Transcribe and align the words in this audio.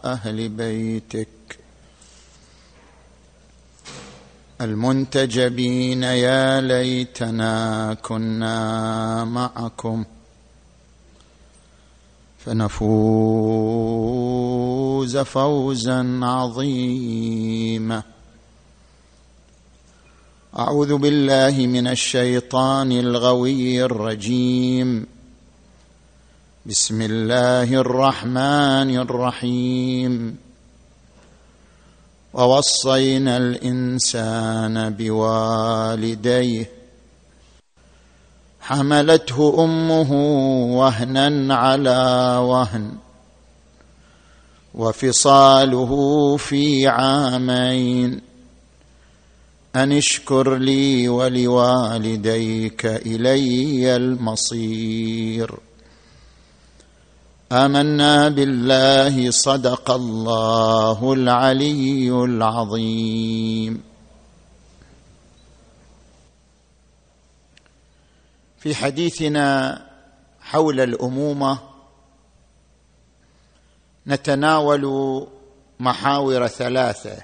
أهل 0.05 0.49
بيتك 0.49 1.29
المنتجبين 4.61 6.03
يا 6.03 6.61
ليتنا 6.61 7.95
كنا 8.03 9.25
معكم 9.25 10.05
فنفوز 12.39 12.77
فوزا 15.17 16.21
عظيما. 16.23 18.03
أعوذ 20.59 20.97
بالله 20.97 21.67
من 21.67 21.87
الشيطان 21.87 22.93
الغوي 22.93 23.85
الرجيم. 23.85 25.07
بسم 26.67 27.03
الله 27.03 27.75
الرحمن 27.75 28.97
الرحيم. 28.97 30.44
ووصينا 32.35 33.37
الإنسان 33.37 34.91
بوالديه. 34.91 36.71
حملته 38.61 39.65
أمه 39.65 40.13
وهنا 40.79 41.55
على 41.55 42.37
وهن. 42.37 42.93
وفصاله 44.75 46.37
في 46.37 46.89
عامين. 46.89 48.21
أن 49.77 49.93
اشكر 49.93 50.55
لي 50.55 51.09
ولوالديك 51.09 52.87
إلي 52.87 53.97
المصير. 53.97 55.55
آمنا 57.55 58.29
بالله 58.29 59.31
صدق 59.31 59.91
الله 59.91 61.13
العلي 61.13 62.11
العظيم. 62.11 63.83
في 68.59 68.75
حديثنا 68.75 69.83
حول 70.41 70.81
الأمومة 70.81 71.59
نتناول 74.07 75.27
محاور 75.81 76.47
ثلاثة. 76.47 77.23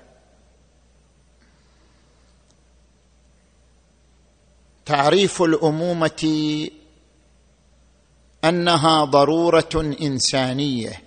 تعريف 4.86 5.42
الأمومة 5.42 6.70
أنها 8.44 9.04
ضرورة 9.04 9.96
إنسانية. 10.02 11.02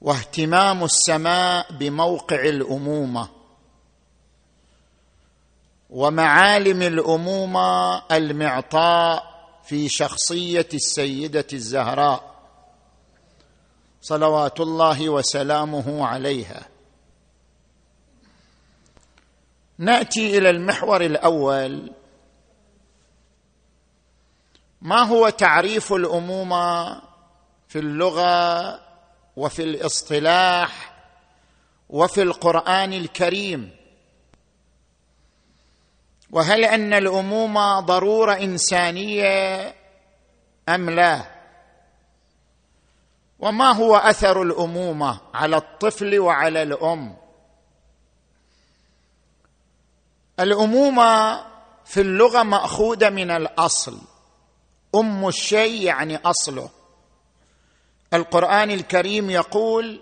واهتمام 0.00 0.84
السماء 0.84 1.72
بموقع 1.72 2.40
الأمومة. 2.40 3.28
ومعالم 5.90 6.82
الأمومة 6.82 8.02
المعطاء 8.12 9.30
في 9.64 9.88
شخصية 9.88 10.68
السيدة 10.74 11.46
الزهراء. 11.52 12.34
صلوات 14.02 14.60
الله 14.60 15.08
وسلامه 15.08 16.06
عليها. 16.06 16.68
نأتي 19.78 20.38
إلى 20.38 20.50
المحور 20.50 21.00
الأول 21.00 21.92
ما 24.82 25.02
هو 25.02 25.28
تعريف 25.28 25.92
الأمومة 25.92 26.94
في 27.68 27.78
اللغة 27.78 28.80
وفي 29.36 29.62
الاصطلاح 29.62 30.92
وفي 31.88 32.22
القرآن 32.22 32.92
الكريم؟ 32.92 33.76
وهل 36.30 36.64
أن 36.64 36.94
الأمومة 36.94 37.80
ضرورة 37.80 38.32
إنسانية 38.32 39.74
أم 40.68 40.90
لا؟ 40.90 41.22
وما 43.38 43.72
هو 43.72 43.96
أثر 43.96 44.42
الأمومة 44.42 45.20
على 45.34 45.56
الطفل 45.56 46.18
وعلى 46.18 46.62
الأم؟ 46.62 47.16
الأمومة 50.40 51.40
في 51.84 52.00
اللغة 52.00 52.42
مأخوذة 52.42 53.10
من 53.10 53.30
الأصل. 53.30 53.98
أم 54.94 55.28
الشيء 55.28 55.82
يعني 55.82 56.16
أصله. 56.16 56.70
القرآن 58.14 58.70
الكريم 58.70 59.30
يقول 59.30 60.00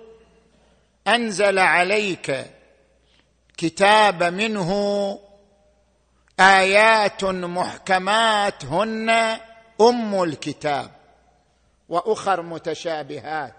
أنزل 1.08 1.58
عليك 1.58 2.46
كتاب 3.56 4.22
منه 4.22 4.70
آيات 6.40 7.24
محكمات 7.24 8.64
هن 8.64 9.10
أم 9.80 10.22
الكتاب 10.22 10.90
وأخر 11.88 12.42
متشابهات. 12.42 13.54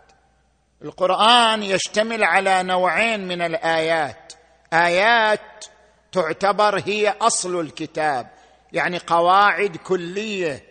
القرآن 0.81 1.63
يشتمل 1.63 2.23
على 2.23 2.63
نوعين 2.63 3.27
من 3.27 3.41
الآيات. 3.41 4.33
آيات 4.73 5.65
تعتبر 6.11 6.79
هي 6.85 7.15
أصل 7.21 7.59
الكتاب 7.59 8.27
يعني 8.73 8.97
قواعد 8.97 9.77
كلية 9.77 10.68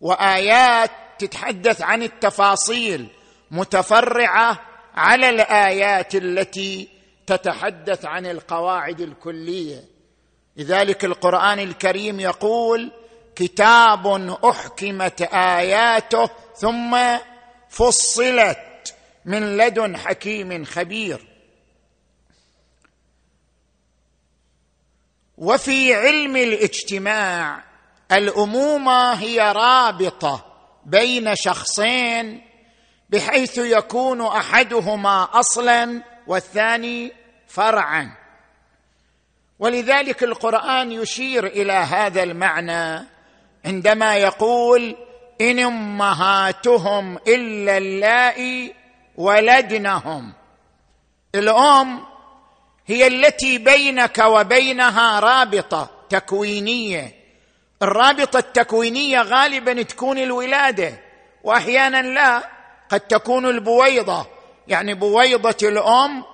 وآيات 0.00 0.90
تتحدث 1.18 1.82
عن 1.82 2.02
التفاصيل 2.02 3.06
متفرعة 3.50 4.60
على 4.94 5.30
الآيات 5.30 6.14
التي 6.14 6.88
تتحدث 7.26 8.04
عن 8.04 8.26
القواعد 8.26 9.00
الكلية. 9.00 9.84
لذلك 10.56 11.04
القرآن 11.04 11.58
الكريم 11.58 12.20
يقول 12.20 12.92
كتاب 13.36 14.06
أحكمت 14.44 15.22
آياته 15.22 16.30
ثم 16.56 16.98
فصلت 17.68 18.94
من 19.24 19.56
لدن 19.56 19.96
حكيم 19.96 20.64
خبير 20.64 21.26
وفي 25.38 25.94
علم 25.94 26.36
الاجتماع 26.36 27.69
الأمومة 28.12 29.12
هي 29.12 29.52
رابطة 29.52 30.44
بين 30.86 31.36
شخصين 31.36 32.42
بحيث 33.10 33.58
يكون 33.58 34.26
أحدهما 34.26 35.28
أصلا 35.32 36.02
والثاني 36.26 37.12
فرعا. 37.48 38.16
ولذلك 39.58 40.22
القرآن 40.22 40.92
يشير 40.92 41.46
إلى 41.46 41.72
هذا 41.72 42.22
المعنى 42.22 43.06
عندما 43.64 44.16
يقول 44.16 44.96
إن 45.40 45.58
أمهاتهم 45.58 47.16
إلا 47.16 47.78
اللائي 47.78 48.74
ولدنهم. 49.16 50.32
الأم 51.34 52.00
هي 52.86 53.06
التي 53.06 53.58
بينك 53.58 54.18
وبينها 54.18 55.20
رابطة 55.20 55.90
تكوينية. 56.08 57.19
الرابطة 57.82 58.38
التكوينية 58.38 59.22
غالبا 59.22 59.82
تكون 59.82 60.18
الولادة 60.18 60.92
واحيانا 61.44 62.02
لا 62.02 62.50
قد 62.88 63.00
تكون 63.00 63.46
البويضة. 63.46 64.26
يعني 64.68 64.94
بويضة 64.94 65.68
الأم 65.68 66.24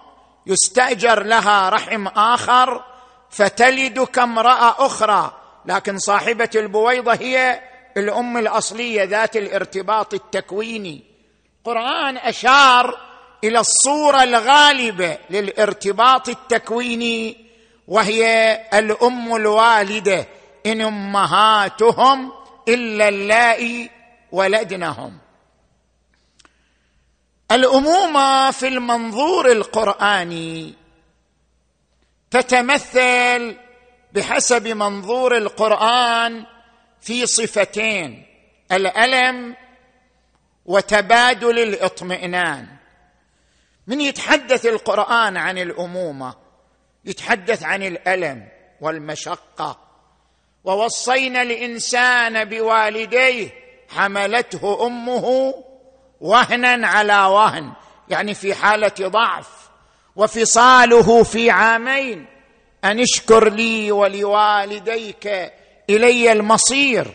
يستأجر 0.47 1.23
لها 1.23 1.69
رحم 1.69 2.07
آخر 2.07 2.85
فتلد 3.31 4.01
كامرأة 4.01 4.87
أخرى 4.87 5.33
لكن 5.67 5.99
صاحبة 5.99 6.51
البويضة 6.55 7.13
هي 7.15 7.61
الأم 7.97 8.37
الأصلية 8.37 9.05
ذات 9.05 9.37
الارتباط 9.37 10.15
التكويني. 10.15 11.05
القران 11.59 12.17
أشار 12.17 12.99
إلى 13.45 13.59
الصورة 13.59 14.23
الغالبة 14.23 15.19
للارتباط 15.31 16.29
التكويني 16.29 17.47
وهي 17.89 18.61
الأم 18.75 19.37
الوالدة. 19.37 20.27
إن 20.73 20.81
أمهاتهم 20.81 22.33
إلا 22.69 23.09
اللائي 23.09 23.91
ولدنهم. 24.33 25.19
الامومه 27.53 28.51
في 28.51 28.69
المنظور 28.69 29.53
القرآني 29.53 30.75
تتمثل 32.31 33.57
بحسب 34.13 34.69
منظور 34.69 35.37
القرآن 35.37 36.47
في 37.01 37.27
صفتين 37.27 38.27
الألم 38.73 39.57
وتبادل 40.65 41.59
الاطمئنان. 41.59 42.67
من 43.87 44.01
يتحدث 44.01 44.67
القرآن 44.67 45.37
عن 45.37 45.59
الأمومة؟ 45.59 46.35
يتحدث 47.05 47.63
عن 47.63 47.83
الألم 47.83 48.49
والمشقة. 48.81 49.86
ووصينا 50.67 51.43
الإنسان 51.43 52.45
بوالديه 52.45 53.49
حملته 53.97 54.87
أمه 54.87 55.55
وهنا 56.21 56.87
على 56.87 57.19
وهن 57.19 57.73
يعني 58.09 58.35
في 58.35 58.55
حالة 58.55 58.93
ضعف 59.01 59.49
وفصاله 60.17 61.23
في 61.23 61.51
عامين 61.51 62.27
أن 62.85 63.01
اشكر 63.01 63.49
لي 63.49 63.93
ولوالديك 63.93 65.53
إلي 65.91 66.33
المصير 66.33 67.07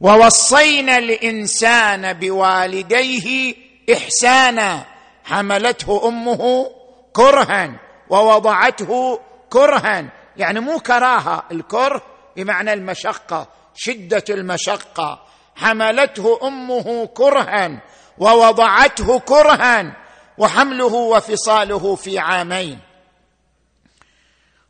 ووصينا 0.00 0.98
الإنسان 0.98 2.12
بوالديه 2.12 3.54
إحسانا 3.92 4.84
حملته 5.24 6.08
أمه 6.08 6.70
كرها 7.12 7.72
ووضعته 8.10 9.20
كرها 9.50 10.04
يعني 10.36 10.60
مو 10.60 10.78
كراهة 10.78 11.44
الكره 11.52 12.02
بمعنى 12.36 12.72
المشقة 12.72 13.48
شدة 13.74 14.24
المشقة. 14.30 15.22
حملته 15.56 16.38
أمه 16.42 17.06
كرها 17.06 17.82
ووضعته 18.18 19.18
كرها 19.18 19.96
وحمله 20.38 20.94
وفصاله 20.94 21.94
في 21.94 22.18
عامين. 22.18 22.78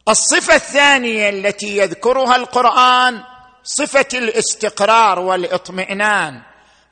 الصفة 0.09 0.55
الثانية 0.55 1.29
التي 1.29 1.77
يذكرها 1.77 2.37
القرآن 2.37 3.21
صفة 3.65 4.09
الاستقرار 4.15 5.19
والاطمئنان. 5.19 6.43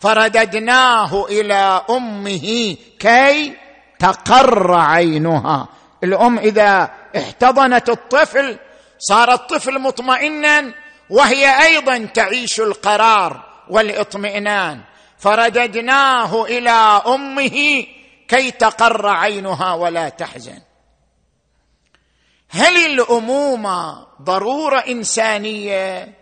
فرددناه 0.00 1.26
إلى 1.26 1.84
أمه 1.90 2.76
كي 2.98 3.56
تقر 3.98 4.74
عينها. 4.74 5.68
الأم 6.04 6.38
إذا 6.38 6.90
احتضنت 7.16 7.88
الطفل 7.88 8.58
صار 8.98 9.32
الطفل 9.32 9.78
مطمئنا 9.78 10.74
وهي 11.10 11.66
أيضا 11.66 11.98
تعيش 11.98 12.60
القرار 12.60 13.44
والاطمئنان. 13.70 14.80
فرددناه 15.18 16.44
إلى 16.44 16.70
أمه 17.06 17.86
كي 18.28 18.50
تقر 18.50 19.08
عينها 19.08 19.74
ولا 19.74 20.08
تحزن. 20.08 20.60
هل 22.48 22.76
الأمومة 22.76 24.06
ضرورة 24.22 24.78
إنسانية؟ 24.78 26.14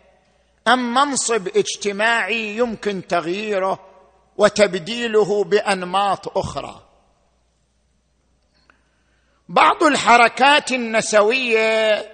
أم 0.68 0.94
منصب 0.94 1.48
اجتماعي 1.48 2.56
يمكن 2.56 3.06
تغييره 3.06 3.78
وتبديله 4.36 5.44
بأنماط 5.44 6.38
أخرى؟ 6.38 6.82
بعض 9.48 9.82
الحركات 9.82 10.72
النسوية 10.72 12.06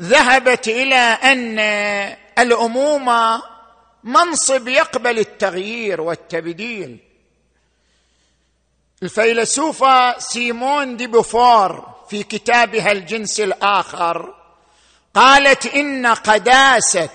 ذهبت 0.00 0.68
إلى 0.68 0.94
أن 0.96 1.58
الامومه 2.38 3.42
منصب 4.04 4.68
يقبل 4.68 5.18
التغيير 5.18 6.00
والتبديل. 6.00 6.98
الفيلسوفه 9.02 10.18
سيمون 10.18 10.96
دي 10.96 11.06
بوفور 11.06 11.94
في 12.10 12.22
كتابها 12.22 12.92
الجنس 12.92 13.40
الآخر 13.40 14.34
قالت 15.14 15.66
إن 15.74 16.06
قداسة 16.06 17.08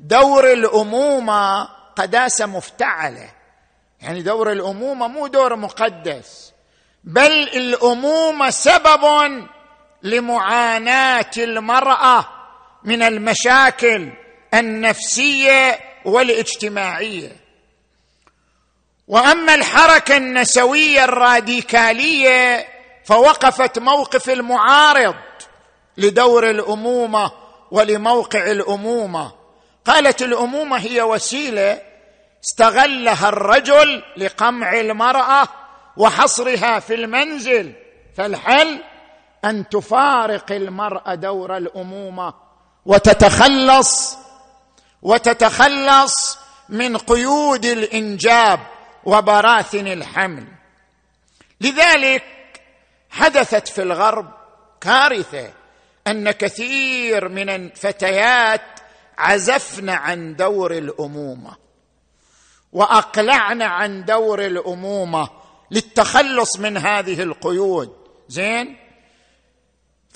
دور 0.00 0.52
الامومه 0.52 1.64
قداسة 1.96 2.46
مفتعلة. 2.46 3.30
يعني 4.00 4.22
دور 4.22 4.52
الامومه 4.52 5.08
مو 5.08 5.26
دور 5.26 5.56
مقدس 5.56 6.52
بل 7.04 7.32
الامومه 7.32 8.50
سبب 8.50 9.04
لمعاناة 10.10 11.30
المرأة 11.36 12.28
من 12.84 13.02
المشاكل 13.02 14.12
النفسية 14.54 15.78
والاجتماعية. 16.04 17.32
وأما 19.08 19.54
الحركة 19.54 20.16
النسوية 20.16 21.04
الراديكالية 21.04 22.66
فوقفت 23.04 23.78
موقف 23.78 24.30
المعارض 24.30 25.14
لدور 25.96 26.50
الأمومة 26.50 27.32
ولموقع 27.70 28.50
الأمومة. 28.50 29.32
قالت 29.84 30.22
الأمومة 30.22 30.76
هي 30.78 31.02
وسيلة 31.02 31.82
استغلها 32.44 33.28
الرجل 33.28 34.02
لقمع 34.16 34.80
المرأة 34.80 35.48
وحصرها 35.96 36.78
في 36.78 36.94
المنزل 36.94 37.72
فالحل 38.16 38.78
أن 39.46 39.68
تفارق 39.68 40.52
المرأة 40.52 41.14
دور 41.14 41.56
الأمومة 41.56 42.34
وتتخلص 42.86 44.16
وتتخلص 45.02 46.38
من 46.68 46.96
قيود 46.96 47.64
الإنجاب 47.64 48.60
وبراثن 49.04 49.86
الحمل. 49.86 50.46
لذلك 51.60 52.24
حدثت 53.10 53.68
في 53.68 53.82
الغرب 53.82 54.32
كارثة 54.80 55.52
أن 56.06 56.30
كثير 56.30 57.28
من 57.28 57.50
الفتيات 57.50 58.62
عزفن 59.18 59.88
عن 59.90 60.36
دور 60.36 60.72
الأمومة 60.72 61.56
وأقلعن 62.72 63.62
عن 63.62 64.04
دور 64.04 64.46
الأمومة 64.46 65.28
للتخلص 65.70 66.58
من 66.58 66.76
هذه 66.76 67.22
القيود. 67.22 67.96
زين؟ 68.28 68.85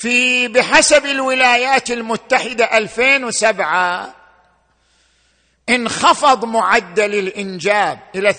في 0.01 0.49
بحسب 0.49 1.07
الولايات 1.07 1.91
المتحدة 1.91 2.79
2007 2.79 4.15
انخفض 5.69 6.45
معدل 6.45 7.15
الإنجاب 7.15 7.99
إلى 8.15 8.33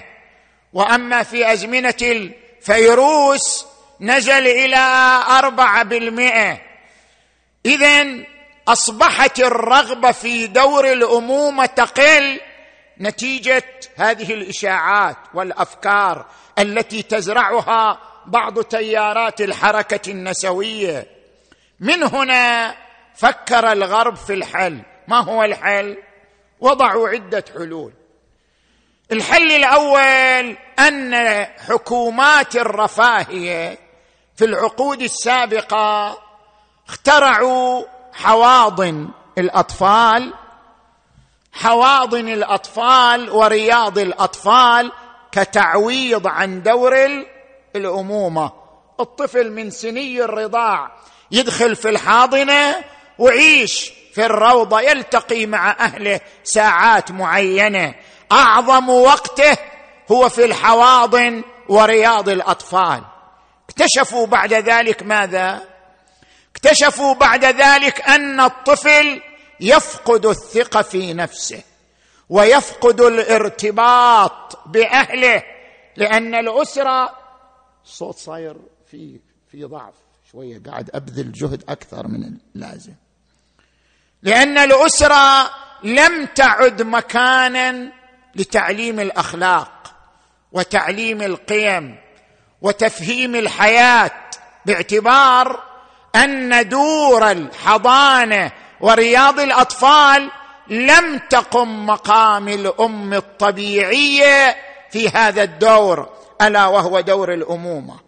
2% 0.00 0.02
وأما 0.72 1.22
في 1.22 1.52
أزمنة 1.52 1.94
الفيروس 2.02 3.66
نزل 4.00 4.46
إلى 4.46 5.20
4% 7.66 7.66
اذا 7.66 8.06
أصبحت 8.68 9.40
الرغبة 9.40 10.12
في 10.12 10.46
دور 10.46 10.92
الأمومة 10.92 11.66
تقل 11.66 12.40
نتيجة 13.00 13.64
هذه 13.96 14.34
الإشاعات 14.34 15.16
والأفكار 15.34 16.26
التي 16.58 17.02
تزرعها 17.02 18.15
بعض 18.26 18.60
تيارات 18.60 19.40
الحركة 19.40 20.10
النسوية. 20.10 21.06
من 21.80 22.02
هنا 22.02 22.74
فكر 23.14 23.72
الغرب 23.72 24.16
في 24.16 24.32
الحل. 24.32 24.82
ما 25.08 25.20
هو 25.20 25.44
الحل؟ 25.44 25.96
وضعوا 26.60 27.08
عدة 27.08 27.44
حلول. 27.54 27.92
الحل 29.12 29.52
الأول 29.52 30.56
أن 30.78 31.14
حكومات 31.68 32.56
الرفاهية 32.56 33.78
في 34.36 34.44
العقود 34.44 35.02
السابقة 35.02 36.18
اخترعوا 36.88 37.84
حواضن 38.12 39.08
الأطفال 39.38 40.34
حواضن 41.52 42.28
الأطفال 42.28 43.30
ورياض 43.30 43.98
الأطفال 43.98 44.92
كتعويض 45.32 46.26
عن 46.26 46.62
دور 46.62 46.94
الأمومة. 47.76 48.52
الطفل 49.00 49.50
من 49.50 49.70
سني 49.70 50.22
الرضاع 50.22 50.90
يدخل 51.30 51.76
في 51.76 51.88
الحاضنة 51.88 52.76
ويعيش 53.18 53.92
في 54.14 54.26
الروضة 54.26 54.80
يلتقي 54.80 55.46
مع 55.46 55.70
أهله 55.70 56.20
ساعات 56.44 57.10
معينة. 57.10 57.94
أعظم 58.32 58.88
وقته 58.88 59.56
هو 60.12 60.28
في 60.28 60.44
الحواضن 60.44 61.42
ورياض 61.68 62.28
الأطفال. 62.28 63.02
اكتشفوا 63.68 64.26
بعد 64.26 64.54
ذلك 64.54 65.02
ماذا؟ 65.02 65.62
اكتشفوا 66.56 67.14
بعد 67.14 67.44
ذلك 67.44 68.08
أن 68.08 68.40
الطفل 68.40 69.22
يفقد 69.60 70.26
الثقة 70.26 70.82
في 70.82 71.14
نفسه 71.14 71.62
ويفقد 72.30 73.00
الارتباط 73.00 74.58
بأهله 74.66 75.42
لأن 75.96 76.34
الأسرة 76.34 77.25
الصوت 77.86 78.16
صاير 78.16 78.56
في 78.90 79.20
في 79.50 79.64
ضعف 79.64 79.94
شوية 80.32 80.62
قاعد 80.66 80.90
أبذل 80.94 81.32
جهد 81.32 81.64
أكثر 81.68 82.08
من 82.08 82.38
اللازم. 82.56 82.92
لأن 84.22 84.58
الأسرة 84.58 85.50
لم 85.84 86.26
تعد 86.34 86.82
مكانا 86.82 87.92
لتعليم 88.34 89.00
الأخلاق 89.00 89.94
وتعليم 90.52 91.22
القيم 91.22 91.98
وتفهيم 92.62 93.36
الحياة 93.36 94.10
باعتبار 94.66 95.62
أن 96.14 96.68
دور 96.68 97.30
الحضانة 97.30 98.52
ورياض 98.80 99.40
الأطفال 99.40 100.30
لم 100.68 101.18
تقم 101.30 101.86
مقام 101.86 102.48
الأم 102.48 103.14
الطبيعية 103.14 104.56
في 104.90 105.08
هذا 105.08 105.42
الدور. 105.42 106.15
ألا 106.42 106.66
وهو 106.66 107.00
دور 107.00 107.34
الأمومة. 107.34 108.00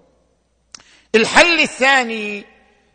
الحل 1.15 1.61
الثاني 1.61 2.45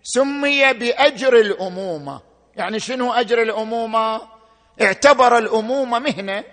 سمي 0.04 0.74
بأجر 0.74 1.36
الأمومة. 1.36 2.22
يعني 2.56 2.80
شنو 2.80 3.13
أجر 3.13 3.42
الأمومة؟ 3.42 4.22
اعتبر 4.82 5.38
الأمومة 5.38 6.00
مهنة 6.00 6.44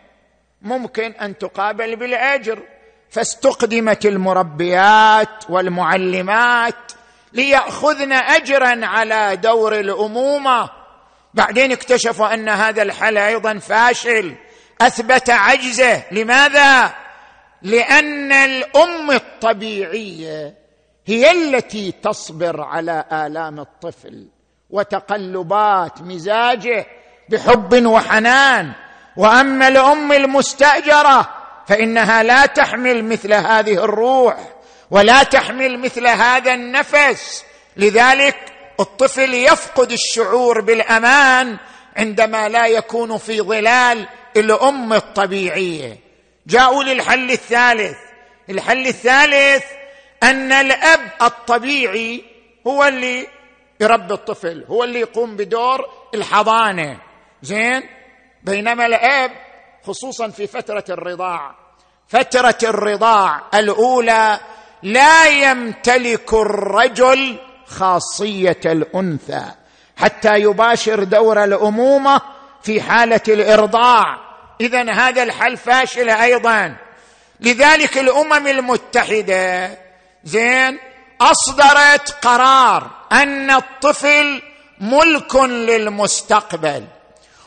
ممكن 0.62 1.12
أن 1.12 1.38
تقابل 1.38 1.96
بالأجر. 1.96 2.62
فاستقدمت 3.10 4.06
المربيات 4.06 5.50
والمعلمات 5.50 6.92
ليأخذن 7.32 8.12
اجرا 8.12 8.86
على 8.86 9.36
دور 9.36 9.80
الأمومة. 9.80 10.70
بعدين 11.34 11.72
اكتشفوا 11.72 12.34
أن 12.34 12.48
هذا 12.48 12.82
الحل 12.82 13.18
أيضا 13.18 13.58
فاشل. 13.58 14.34
أثبت 14.80 15.30
عجزه. 15.30 16.02
لماذا؟ 16.12 16.94
لأن 17.62 18.32
الأم 18.32 19.10
الطبيعية 19.10 20.54
هي 21.06 21.30
التي 21.30 21.92
تصبر 22.02 22.60
على 22.60 23.04
آلام 23.12 23.60
الطفل 23.60 24.26
وتقلبات 24.70 26.02
مزاجه 26.02 26.86
بحب 27.28 27.86
وحنان. 27.86 28.72
وأما 29.16 29.68
الأم 29.68 30.12
المستأجرة 30.12 31.28
فإنها 31.66 32.22
لا 32.22 32.46
تحمل 32.46 33.04
مثل 33.04 33.32
هذه 33.32 33.84
الروح 33.84 34.36
ولا 34.90 35.22
تحمل 35.22 35.78
مثل 35.78 36.06
هذا 36.06 36.54
النفس. 36.54 37.44
لذلك 37.76 38.36
الطفل 38.80 39.34
يفقد 39.34 39.92
الشعور 39.92 40.60
بالأمان 40.60 41.56
عندما 41.96 42.48
لا 42.48 42.66
يكون 42.66 43.18
في 43.18 43.40
ظلال 43.40 44.06
الأم 44.36 44.92
الطبيعية. 44.92 46.09
جاءوا 46.50 46.84
للحل 46.84 47.30
الثالث. 47.30 47.96
الحل 48.50 48.86
الثالث 48.86 49.64
أن 50.22 50.52
الأب 50.52 51.00
الطبيعي 51.22 52.24
هو 52.66 52.84
اللي 52.84 53.26
يربي 53.80 54.14
الطفل 54.14 54.64
هو 54.68 54.84
اللي 54.84 55.00
يقوم 55.00 55.36
بدور 55.36 55.88
الحضانة. 56.14 56.98
زين؟ 57.42 57.82
بينما 58.42 58.86
الأب 58.86 59.30
خصوصا 59.86 60.28
في 60.28 60.46
فترة 60.46 60.84
الرضاع. 60.88 61.54
فترة 62.08 62.58
الرضاع 62.62 63.42
الأولى 63.54 64.40
لا 64.82 65.26
يمتلك 65.26 66.32
الرجل 66.34 67.38
خاصية 67.66 68.60
الأنثى 68.66 69.44
حتى 69.96 70.34
يباشر 70.34 71.04
دور 71.04 71.44
الأمومة 71.44 72.20
في 72.62 72.80
حالة 72.80 73.20
الإرضاع. 73.28 74.29
اذا 74.60 74.92
هذا 74.92 75.22
الحل 75.22 75.56
فاشل 75.56 76.10
أيضا. 76.10 76.76
لذلك 77.40 77.98
الأمم 77.98 78.46
المتحدة 78.46 79.78
زين 80.24 80.78
أصدرت 81.20 82.10
قرار 82.22 82.90
أن 83.12 83.50
الطفل 83.50 84.42
ملك 84.80 85.36
للمستقبل 85.36 86.84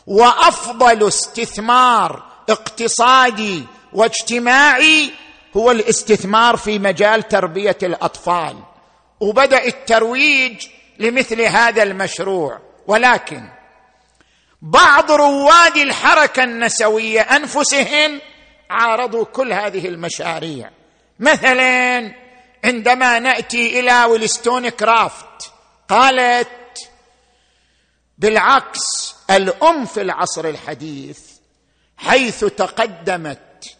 وأفضل 0.06 1.08
استثمار 1.08 2.22
اقتصادي 2.50 3.64
واجتماعي 3.92 5.10
هو 5.56 5.70
الاستثمار 5.70 6.56
في 6.56 6.78
مجال 6.78 7.28
تربية 7.28 7.78
الأطفال. 7.82 8.56
وبدأ 9.20 9.64
الترويج 9.64 10.66
لمثل 10.98 11.40
هذا 11.40 11.82
المشروع. 11.82 12.58
ولكن 12.86 13.53
بعض 14.64 15.10
رواد 15.12 15.76
الحركة 15.76 16.44
النسوية 16.44 17.20
أنفسهم 17.20 18.20
عارضوا 18.70 19.24
كل 19.24 19.52
هذه 19.52 19.88
المشاريع. 19.88 20.70
مثلا 21.20 22.14
عندما 22.64 23.18
نأتي 23.18 23.80
إلى 23.80 24.04
ويلستون 24.04 24.68
كرافت 24.68 25.52
قالت 25.88 26.90
بالعكس 28.18 29.14
الأم 29.30 29.84
في 29.86 30.02
العصر 30.02 30.44
الحديث 30.48 31.20
حيث 31.96 32.44
تقدمت 32.44 33.76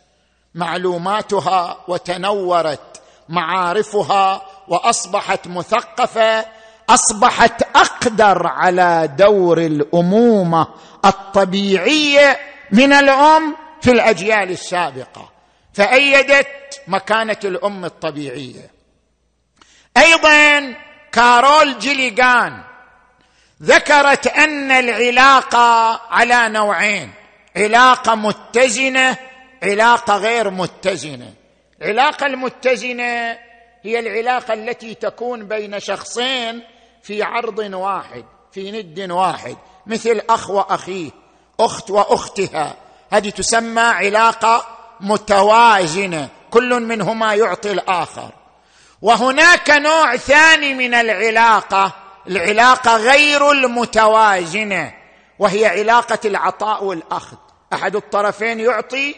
معلوماتها 0.54 1.84
وتنورت 1.88 3.02
معارفها 3.28 4.42
وأصبحت 4.68 5.46
مثقفة 5.46 6.46
أصبحت 6.88 7.62
أقدر 7.76 8.46
على 8.46 9.08
دور 9.18 9.58
الأمومة 9.58 10.68
الطبيعية 11.04 12.38
من 12.70 12.92
الأم 12.92 13.56
في 13.82 13.90
الأجيال 13.90 14.50
السابقة. 14.50 15.32
فأيدت 15.74 16.80
مكانة 16.86 17.36
الأم 17.44 17.84
الطبيعية. 17.84 18.70
أيضا 19.96 20.74
كارول 21.12 21.78
جيليغان 21.78 22.62
ذكرت 23.62 24.26
أن 24.26 24.70
العلاقة 24.70 26.00
على 26.10 26.48
نوعين 26.48 27.12
علاقة 27.56 28.14
متزنة 28.14 29.16
علاقة 29.62 30.16
غير 30.16 30.50
متزنة. 30.50 31.32
العلاقة 31.82 32.26
المتزنة 32.26 33.38
هي 33.82 33.98
العلاقة 33.98 34.54
التي 34.54 34.94
تكون 34.94 35.48
بين 35.48 35.80
شخصين 35.80 36.62
في 37.04 37.22
عرض 37.22 37.58
واحد 37.58 38.24
في 38.52 38.70
ند 38.70 39.10
واحد 39.10 39.56
مثل 39.86 40.20
أخ 40.30 40.50
وأخيه 40.50 41.10
أخت 41.60 41.90
وأختها. 41.90 42.76
هذه 43.10 43.30
تسمى 43.30 43.80
علاقة 43.80 44.66
متوازنة 45.00 46.28
كل 46.50 46.80
منهما 46.80 47.34
يعطي 47.34 47.72
الآخر. 47.72 48.30
وهناك 49.02 49.70
نوع 49.70 50.16
ثاني 50.16 50.74
من 50.74 50.94
العلاقة 50.94 51.92
العلاقة 52.26 52.96
غير 52.96 53.50
المتوازنة 53.50 54.94
وهي 55.38 55.66
علاقة 55.66 56.18
العطاء 56.24 56.84
والأخذ. 56.84 57.36
أحد 57.72 57.96
الطرفين 57.96 58.60
يعطي 58.60 59.14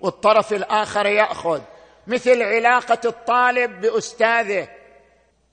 والطرف 0.00 0.52
الآخر 0.52 1.06
يأخذ. 1.06 1.60
مثل 2.06 2.42
علاقة 2.42 2.98
الطالب 3.04 3.80
بأستاذه 3.80 4.68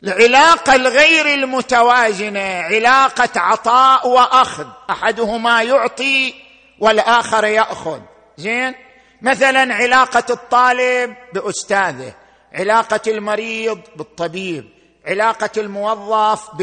العلاقة 0.03 0.75
الغير 0.75 1.33
المتوازنة 1.33 2.61
علاقة 2.61 3.29
عطاء 3.35 4.07
وأخذ. 4.07 4.65
أحدهما 4.89 5.61
يعطي 5.63 6.33
والآخر 6.79 7.45
يأخذ. 7.45 7.99
زين؟ 8.37 8.75
مثلا 9.21 9.75
علاقة 9.75 10.23
الطالب 10.29 11.15
بأستاذه 11.33 12.13
علاقة 12.53 13.01
المريض 13.07 13.79
بالطبيب 13.95 14.69
علاقة 15.05 15.49
الموظف 15.57 16.55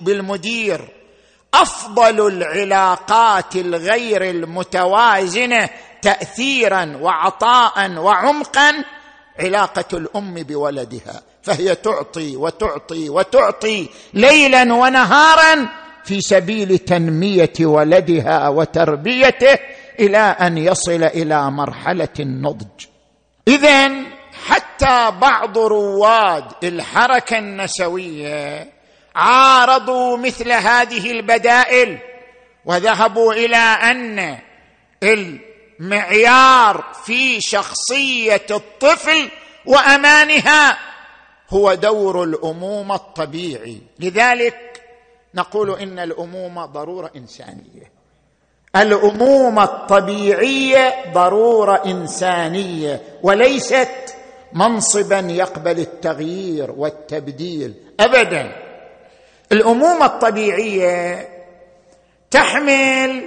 بالمدير. 0.00 0.88
أفضل 1.54 2.26
العلاقات 2.26 3.56
الغير 3.56 4.30
المتوازنة 4.30 5.68
تاثيرا 6.02 6.98
وعطاء 7.00 7.90
وعمقا 7.90 8.84
علاقة 9.38 9.84
الأم 9.92 10.34
بولدها. 10.34 11.22
فهي 11.42 11.74
تعطي 11.74 12.36
وتعطي 12.36 13.08
وتعطي 13.08 13.88
ليلا 14.14 14.74
ونهارا 14.74 15.68
في 16.04 16.20
سبيل 16.20 16.78
تنمية 16.78 17.52
ولدها 17.60 18.48
وتربيته 18.48 19.58
إلى 20.00 20.18
أن 20.18 20.58
يصل 20.58 21.04
إلى 21.04 21.50
مرحلة 21.50 22.08
النضج. 22.20 22.86
اذا 23.48 23.90
حتى 24.46 25.12
بعض 25.20 25.58
رواد 25.58 26.44
الحركة 26.64 27.38
النسوية 27.38 28.72
عارضوا 29.14 30.16
مثل 30.16 30.52
هذه 30.52 31.10
البدائل 31.10 31.98
وذهبوا 32.64 33.32
إلى 33.32 33.56
أن 33.56 34.38
المعيار 35.02 36.84
في 37.04 37.40
شخصية 37.40 38.46
الطفل 38.50 39.28
وأمانها 39.66 40.78
هو 41.50 41.74
دور 41.74 42.24
الامومه 42.24 42.94
الطبيعي. 42.94 43.78
لذلك 43.98 44.82
نقول 45.34 45.78
إن 45.78 45.98
الامومه 45.98 46.66
ضرورة 46.66 47.10
إنسانية. 47.16 47.92
الامومه 48.76 49.64
الطبيعية 49.64 51.12
ضرورة 51.12 51.82
إنسانية 51.86 53.02
وليست 53.22 54.14
منصبا 54.52 55.18
يقبل 55.18 55.78
التغيير 55.78 56.70
والتبديل. 56.70 57.74
ابدا. 58.00 58.52
الامومه 59.52 60.06
الطبيعية 60.06 61.28
تحمل 62.30 63.24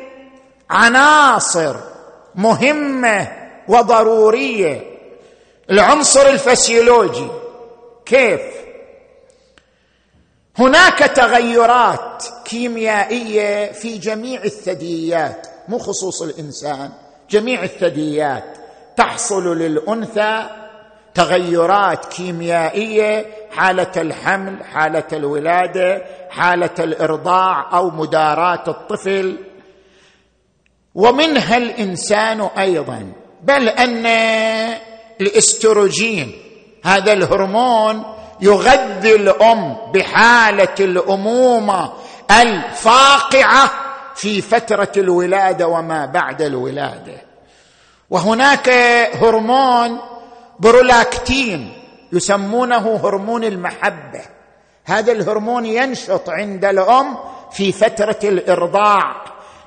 عناصر 0.70 1.76
مهمة 2.36 3.32
وضرورية. 3.68 4.82
العنصر 5.70 6.28
الفسيولوجي. 6.28 7.28
كيف؟ 8.06 8.42
هناك 10.60 11.00
تغيرات 11.00 12.24
كيميائية 12.46 13.72
في 13.72 13.98
جميع 13.98 14.44
الثدييات 14.44 15.48
مو 15.68 15.78
خصوص 15.78 16.22
الإنسان 16.22 16.92
جميع 17.30 17.64
الثدييات. 17.64 18.58
تحصل 18.98 19.58
للأنثى 19.58 20.50
تغيرات 21.14 22.06
كيميائية 22.06 23.26
حالة 23.52 23.92
الحمل 23.98 24.64
حالة 24.64 25.08
الولادة 25.14 26.06
حالة 26.30 26.76
الإرضاع 26.80 27.78
أو 27.78 27.90
مداراه 27.90 28.64
الطفل. 28.68 29.38
ومنها 30.96 31.58
الإنسان 31.58 32.42
أيضا 32.42 33.12
بل 33.44 33.70
أن 33.70 34.06
الإستروجين 35.22 36.43
هذا 36.84 37.14
الهرمون 37.14 38.04
يغذي 38.42 39.16
الأم 39.16 39.78
بحالة 39.94 40.76
الأمومة 40.80 41.94
الفاقعة 42.32 43.72
في 44.16 44.42
فترة 44.42 44.92
الولادة 44.98 45.68
وما 45.68 46.06
بعد 46.06 46.42
الولادة. 46.42 47.22
وهناك 48.10 48.70
هرمون 49.22 50.00
برولاكتين 50.60 51.74
يسمونه 52.14 53.00
هرمون 53.04 53.44
المحبة. 53.44 54.22
هذا 54.86 55.12
الهرمون 55.12 55.66
ينشط 55.66 56.30
عند 56.30 56.66
الأم 56.66 57.18
في 57.52 57.72
فترة 57.72 58.20
الإرضاع 58.24 59.16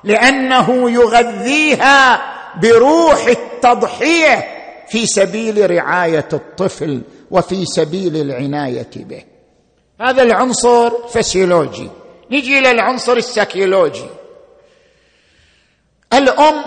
لأنه 0.03 0.91
يغذيها 0.91 2.21
بروح 2.61 3.25
التضحية 3.25 4.56
في 4.89 5.05
سبيل 5.05 5.71
رعاية 5.71 6.27
الطفل 6.33 7.01
وفي 7.31 7.65
سبيل 7.65 8.15
العناية 8.15 8.91
به. 8.95 9.23
هذا 10.01 10.23
العنصر 10.23 11.07
فسيولوجي. 11.07 11.89
نجي 12.31 12.59
إلى 12.59 12.71
العنصر 12.71 13.13
السيكولوجي 13.13 14.07
الأم 16.13 16.63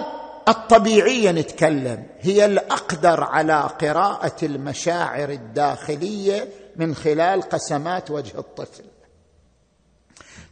الطبيعية 0.48 1.30
نتكلم 1.30 2.06
هي 2.20 2.44
الأقدر 2.44 3.24
على 3.24 3.70
قراءة 3.80 4.36
المشاعر 4.42 5.28
الداخلية 5.28 6.48
من 6.76 6.94
خلال 6.94 7.42
قسمات 7.42 8.10
وجه 8.10 8.38
الطفل. 8.38 8.84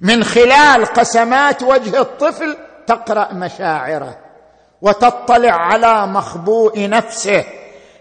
من 0.01 0.25
خلال 0.25 0.87
قسمات 0.87 1.63
وجه 1.63 2.01
الطفل 2.01 2.57
تقرأ 2.87 3.33
مشاعره. 3.33 4.19
وتطلع 4.83 5.53
على 5.53 6.07
مخبوء 6.07 6.89
نفسه 6.89 7.45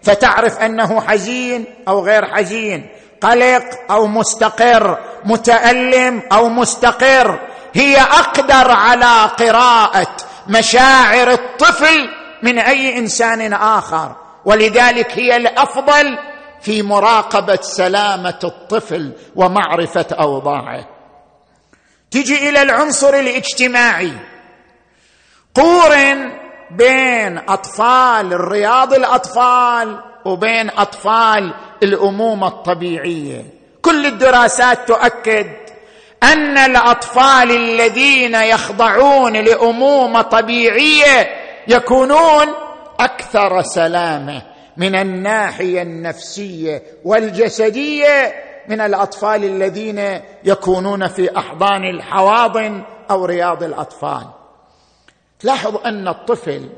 فتعرف 0.02 0.58
أنه 0.58 1.00
حزين 1.00 1.64
أو 1.88 2.04
غير 2.04 2.26
حزين 2.26 2.90
قلق 3.20 3.64
أو 3.90 4.06
مستقر 4.06 4.98
متألم 5.24 6.22
أو 6.32 6.48
مستقر 6.48 7.38
هي 7.74 8.00
أقدر 8.00 8.70
على 8.70 9.30
قراءة 9.38 10.16
مشاعر 10.48 11.30
الطفل 11.30 12.08
من 12.42 12.58
أي 12.58 12.98
إنسان 12.98 13.52
آخر. 13.52 14.16
ولذلك 14.44 15.18
هي 15.18 15.36
الأفضل 15.36 16.18
في 16.60 16.82
مراقبة 16.82 17.58
سلامة 17.60 18.38
الطفل 18.44 19.12
ومعرفة 19.36 20.06
أوضاعه. 20.12 20.88
تجي 22.10 22.48
إلى 22.48 22.62
العنصر 22.62 23.14
الاجتماعي. 23.14 24.12
قورن 25.54 26.47
بين 26.70 27.38
أطفال 27.48 28.32
الرياض 28.32 28.94
الأطفال 28.94 29.98
وبين 30.24 30.70
أطفال 30.70 31.54
الأمومة 31.82 32.48
الطبيعية. 32.48 33.44
كل 33.82 34.06
الدراسات 34.06 34.88
تؤكد 34.88 35.46
أن 36.22 36.58
الأطفال 36.58 37.50
الذين 37.50 38.34
يخضعون 38.34 39.32
لأمومة 39.32 40.22
طبيعية 40.22 41.28
يكونون 41.68 42.46
أكثر 43.00 43.62
سلامة 43.62 44.42
من 44.76 44.94
الناحية 44.94 45.82
النفسية 45.82 46.82
والجسدية 47.04 48.34
من 48.68 48.80
الأطفال 48.80 49.44
الذين 49.44 50.20
يكونون 50.44 51.08
في 51.08 51.38
أحضان 51.38 51.84
الحواضن 51.84 52.82
أو 53.10 53.24
رياض 53.24 53.62
الأطفال. 53.62 54.37
تلاحظ 55.40 55.76
أن 55.86 56.08
الطفل 56.08 56.68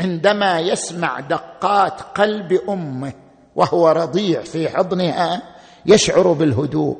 عندما 0.00 0.60
يسمع 0.60 1.20
دقات 1.20 2.00
قلب 2.00 2.60
أمه 2.68 3.12
وهو 3.56 3.88
رضيع 3.88 4.42
في 4.42 4.68
حضنها 4.68 5.42
يشعر 5.86 6.32
بالهدوء 6.32 6.98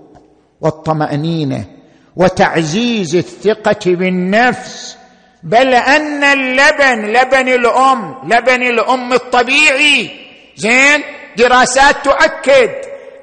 والطمأنينة 0.61 1.65
وتعزيز 2.17 3.17
الثقة 3.17 3.95
بالنفس. 3.95 4.97
بل 5.43 5.75
أن 5.75 6.25
اللبن 6.25 7.13
لبن 7.13 7.49
الأم 7.49 8.15
لبن 8.25 8.63
الأم 8.63 9.13
الطبيعي. 9.13 10.11
زين؟ 10.57 11.03
دراسات 11.37 12.05
تؤكد 12.05 12.71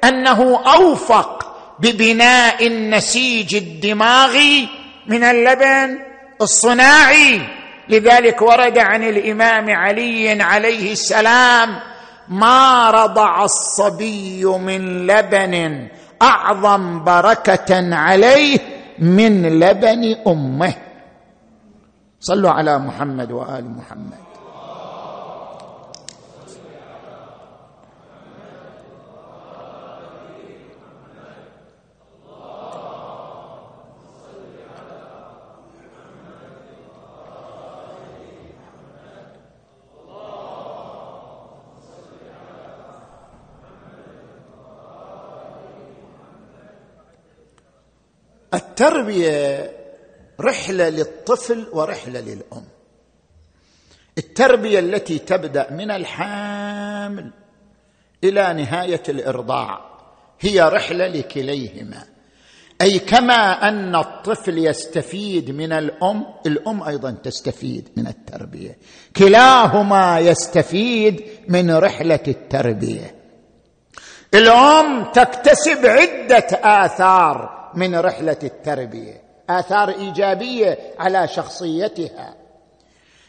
أنه 0.04 0.60
أوفق 0.74 1.56
ببناء 1.78 2.66
النسيج 2.66 3.54
الدماغي 3.54 4.68
من 5.06 5.24
اللبن 5.24 5.98
الصناعي. 6.40 7.61
لذلك 7.92 8.42
ورد 8.42 8.78
عن 8.78 9.02
الإمام 9.02 9.70
علي 9.70 10.42
عليه 10.42 10.92
السلام 10.92 11.68
ما 12.28 12.90
رضع 12.90 13.44
الصبي 13.44 14.44
من 14.44 15.06
لبن 15.06 15.88
أعظم 16.22 17.04
بركة 17.04 17.94
عليه 17.94 18.58
من 18.98 19.60
لبن 19.60 20.16
أمه. 20.26 20.74
صلوا 22.20 22.50
على 22.50 22.78
محمد 22.78 23.32
وآل 23.32 23.70
محمد. 23.70 24.31
التربية 48.54 49.72
رحلة 50.40 50.88
للطفل 50.88 51.66
ورحلة 51.72 52.20
للأم. 52.20 52.64
التربية 54.18 54.78
التي 54.78 55.18
تبدأ 55.18 55.70
من 55.70 55.90
الحامل 55.90 57.30
إلى 58.24 58.52
نهاية 58.52 59.02
الإرضاع 59.08 59.80
هي 60.40 60.62
رحلة 60.62 61.06
لكليهما. 61.06 62.04
أي 62.80 62.98
كما 62.98 63.68
أن 63.68 63.96
الطفل 63.96 64.58
يستفيد 64.58 65.50
من 65.50 65.72
الأم 65.72 66.24
الأم 66.46 66.82
أيضا 66.82 67.10
تستفيد 67.10 67.88
من 67.96 68.06
التربية. 68.06 68.78
كلاهما 69.16 70.18
يستفيد 70.18 71.22
من 71.48 71.70
رحلة 71.70 72.20
التربية. 72.28 73.14
الأم 74.34 75.12
تكتسب 75.12 75.86
عدة 75.86 76.46
آثار 76.52 77.61
من 77.74 77.94
رحلة 77.96 78.36
التربية 78.42 79.22
آثار 79.50 79.88
إيجابية 79.88 80.78
على 80.98 81.28
شخصيتها. 81.28 82.34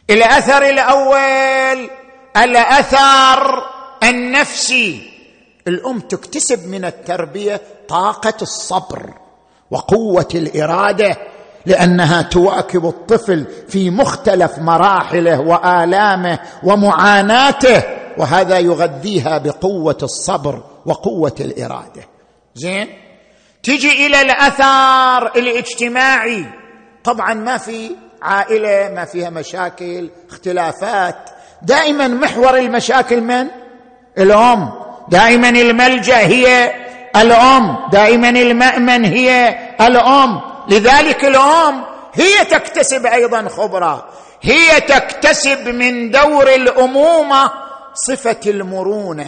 الأثر 0.10 0.69
الأول 0.69 1.89
الأثر 2.38 3.63
النفسي. 4.03 5.10
الأم 5.67 5.99
تكتسب 5.99 6.67
من 6.67 6.86
التربية 6.86 7.62
طاقة 7.88 8.34
الصبر 8.41 9.13
وقوة 9.71 10.27
الإرادة 10.36 11.17
لأنها 11.65 12.21
تواكب 12.21 12.86
الطفل 12.86 13.45
في 13.67 13.89
مختلف 13.89 14.60
مراحله 14.60 15.39
وآلامه 15.39 16.39
ومعاناته 16.63 17.84
وهذا 18.17 18.60
يغذيها 18.60 19.38
بقوة 19.38 19.97
الصبر 20.03 20.63
وقوة 20.86 21.36
الإرادة. 21.39 22.01
زين؟ 22.56 23.02
تجي 23.63 24.08
إلى 24.08 24.21
الأثار 24.21 25.32
الاجتماعي. 25.36 26.45
طبعا 27.04 27.34
ما 27.34 27.58
في 27.58 27.95
عائلة 28.21 28.89
ما 28.95 29.06
فيها 29.06 29.30
مشاكل 29.30 30.10
اختلافات. 30.30 31.30
دائما 31.62 32.08
محور 32.08 32.58
المشاكل 32.58 33.21
من؟ 33.21 33.47
الأم. 34.17 34.71
دائما 35.10 35.49
الملجأ 35.49 36.17
هي 36.17 36.73
الأم. 37.15 37.78
دائما 37.91 38.30
المأمن 38.30 39.06
هي 39.06 39.60
الأم. 39.82 40.41
لذلك 40.69 41.26
الأم 41.26 41.84
هي 42.13 42.45
تكتسب 42.45 43.06
أيضا 43.06 43.47
خبرة. 43.49 44.10
هي 44.41 44.82
تكتسب 44.82 45.67
من 45.69 46.12
دور 46.12 46.47
الأمومة 46.54 47.52
صفة 47.93 48.39
المرونة 48.47 49.28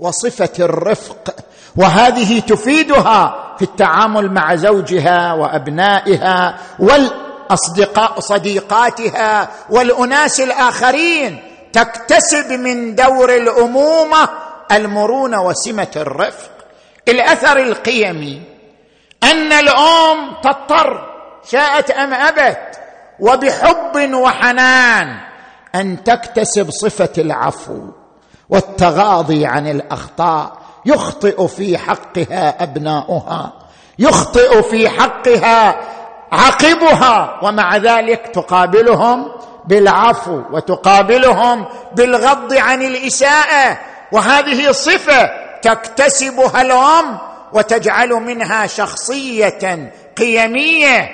وصفة 0.00 0.52
الرفق. 0.64 1.34
وهذه 1.76 2.40
تفيدها 2.40 3.43
في 3.58 3.62
التعامل 3.62 4.32
مع 4.32 4.54
زوجها 4.54 5.32
وأبنائها 5.32 6.58
والأصدقاء 6.78 8.20
صديقاتها 8.20 9.48
والأناس 9.70 10.40
الآخرين 10.40 11.42
تكتسب 11.72 12.52
من 12.52 12.94
دور 12.94 13.36
الأمومة 13.36 14.28
المرونة 14.72 15.42
وسمة 15.42 15.90
الرفق. 15.96 16.50
الأثر 17.08 17.56
القيمي 17.58 18.42
أن 19.22 19.52
الأم 19.52 20.34
تضطر 20.42 21.14
شاءت 21.50 21.90
أم 21.90 22.14
أبت 22.14 22.80
وبحب 23.20 24.14
وحنان 24.14 25.20
أن 25.74 26.04
تكتسب 26.04 26.70
صفة 26.70 27.12
العفو 27.18 27.80
والتغاضي 28.48 29.46
عن 29.46 29.68
الأخطاء 29.68 30.63
يخطئ 30.86 31.46
في 31.46 31.78
حقها 31.78 32.62
أبناؤها 32.62 33.52
يخطئ 33.98 34.62
في 34.62 34.88
حقها 34.88 35.80
عقبها 36.32 37.40
ومع 37.42 37.76
ذلك 37.76 38.30
تقابلهم 38.34 39.32
بالعفو 39.66 40.42
وتقابلهم 40.52 41.66
بالغض 41.96 42.52
عن 42.52 42.82
الإساءة. 42.82 43.78
وهذه 44.12 44.70
صفة 44.70 45.30
تكتسبها 45.62 46.62
الأم 46.62 47.18
وتجعل 47.52 48.08
منها 48.08 48.66
شخصية 48.66 49.92
قيمية. 50.18 51.08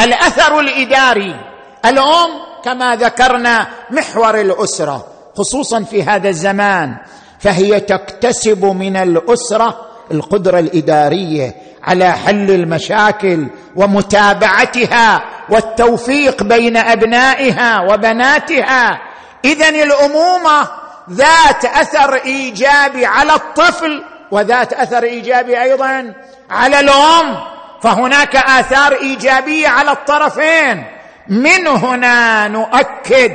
الأثر 0.00 0.60
الإداري 0.60 1.36
الأم 1.84 2.30
كما 2.64 2.96
ذكرنا 2.96 3.66
محور 3.90 4.40
الأسرة 4.40 5.06
خصوصا 5.36 5.82
في 5.82 6.02
هذا 6.02 6.28
الزمان. 6.28 6.96
فهي 7.44 7.80
تكتسب 7.80 8.64
من 8.64 8.96
الأسرة 8.96 9.86
القدرة 10.10 10.58
الإدارية 10.58 11.54
على 11.82 12.12
حل 12.12 12.50
المشاكل 12.50 13.46
ومتابعتها 13.76 15.24
والتوفيق 15.48 16.42
بين 16.42 16.76
أبنائها 16.76 17.80
وبناتها. 17.80 19.00
اذا 19.44 19.68
الأمومة 19.68 20.68
ذات 21.10 21.64
أثر 21.64 22.14
إيجابي 22.14 23.06
على 23.06 23.34
الطفل 23.34 24.02
وذات 24.30 24.72
أثر 24.72 25.02
إيجابي 25.02 25.62
أيضا 25.62 26.14
على 26.50 26.80
الأم. 26.80 27.36
فهناك 27.82 28.36
آثار 28.36 28.92
إيجابية 28.92 29.68
على 29.68 29.90
الطرفين. 29.90 30.84
من 31.28 31.66
هنا 31.66 32.48
نؤكد 32.48 33.32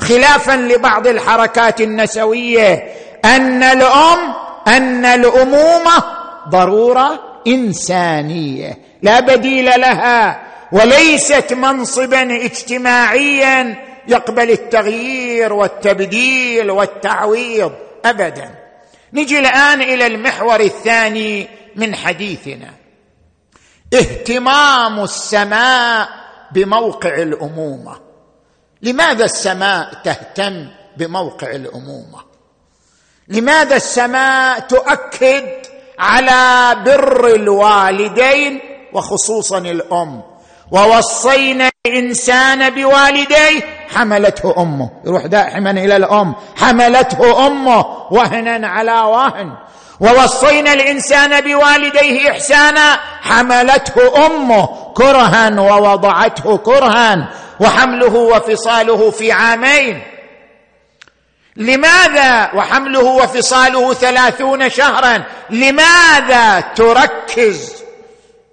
خلافا 0.00 0.52
لبعض 0.52 1.06
الحركات 1.06 1.80
النسوية 1.80 2.84
أن 3.24 3.62
الأم 3.62 4.34
أن 4.68 5.04
الأمومة 5.04 6.04
ضرورة 6.48 7.20
إنسانية 7.46 8.78
لا 9.02 9.20
بديل 9.20 9.64
لها 9.64 10.42
وليست 10.72 11.52
منصبا 11.52 12.44
اجتماعيا 12.44 13.76
يقبل 14.08 14.50
التغيير 14.50 15.52
والتبديل 15.52 16.70
والتعويض 16.70 17.72
ابدا. 18.04 18.54
نجي 19.12 19.38
الآن 19.38 19.82
إلى 19.82 20.06
المحور 20.06 20.60
الثاني 20.60 21.48
من 21.76 21.94
حديثنا. 21.94 22.70
اهتمام 23.94 25.00
السماء 25.00 26.08
بموقع 26.52 27.14
الأمومة. 27.14 28.00
لماذا 28.82 29.24
السماء 29.24 29.94
تهتم 30.04 30.68
بموقع 30.96 31.50
الأمومة؟ 31.50 32.33
لماذا 33.28 33.76
السماء 33.76 34.58
تؤكد 34.58 35.44
على 35.98 36.74
بر 36.84 37.26
الوالدين 37.26 38.60
وخصوصا 38.92 39.58
الأم؟ 39.58 40.22
ووصينا 40.70 41.70
الإنسان 41.86 42.70
بوالديه 42.70 43.60
حملته 43.94 44.54
أمه. 44.58 44.90
يروح 45.06 45.26
دائما 45.26 45.70
إلى 45.70 45.96
الأم 45.96 46.34
حملته 46.56 47.46
أمه 47.46 47.84
وهنا 48.10 48.68
على 48.68 49.00
وهن. 49.00 49.52
ووصينا 50.00 50.72
الإنسان 50.72 51.40
بوالديه 51.40 52.30
احسانا 52.30 52.98
حملته 53.22 54.26
أمه 54.26 54.68
كرها 54.94 55.60
ووضعته 55.60 56.56
كرها. 56.56 57.28
وحمله 57.60 58.14
وفصاله 58.14 59.10
في 59.10 59.32
عامين. 59.32 60.02
لماذا 61.56 62.54
وحمله 62.54 63.04
وفصاله 63.04 63.94
ثلاثون 63.94 64.70
شهرا؟ 64.70 65.24
لماذا 65.50 66.60
تركز 66.60 67.84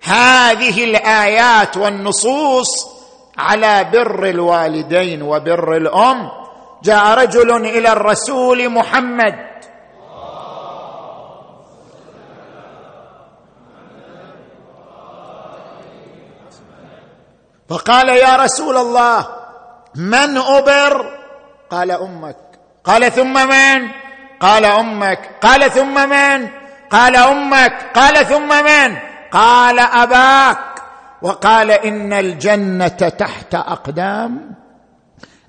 هذه 0.04 0.84
الآيات 0.84 1.78
والنصوص 1.78 2.88
على 3.38 3.84
بر 3.84 4.26
الوالدين 4.26 5.22
وبر 5.22 5.78
الأم؟ 5.78 6.32
جاء 6.84 7.14
رجل 7.14 7.66
إلى 7.66 7.92
الرسول 7.92 8.70
محمد. 8.70 9.52
فقال 17.70 18.10
يا 18.10 18.36
رسول 18.36 18.78
الله 18.78 19.28
من 19.96 20.38
أبر؟ 20.38 21.20
قال 21.70 21.92
أمك. 21.92 22.51
قال 22.86 23.12
ثم 23.12 23.34
من؟ 23.34 23.88
قال 24.40 24.66
أمك. 24.66 25.30
قال 25.42 25.72
ثم 25.72 26.10
من؟ 26.10 26.48
قال 26.92 27.16
أمك. 27.16 27.74
قال 27.96 28.26
ثم 28.26 28.50
من؟ 28.50 28.98
قال 29.32 29.80
أباك. 29.80 30.58
وقال 31.22 31.72
إن 31.72 32.14
الجنة 32.14 32.88
تحت 32.88 33.56
أقدام 33.56 34.56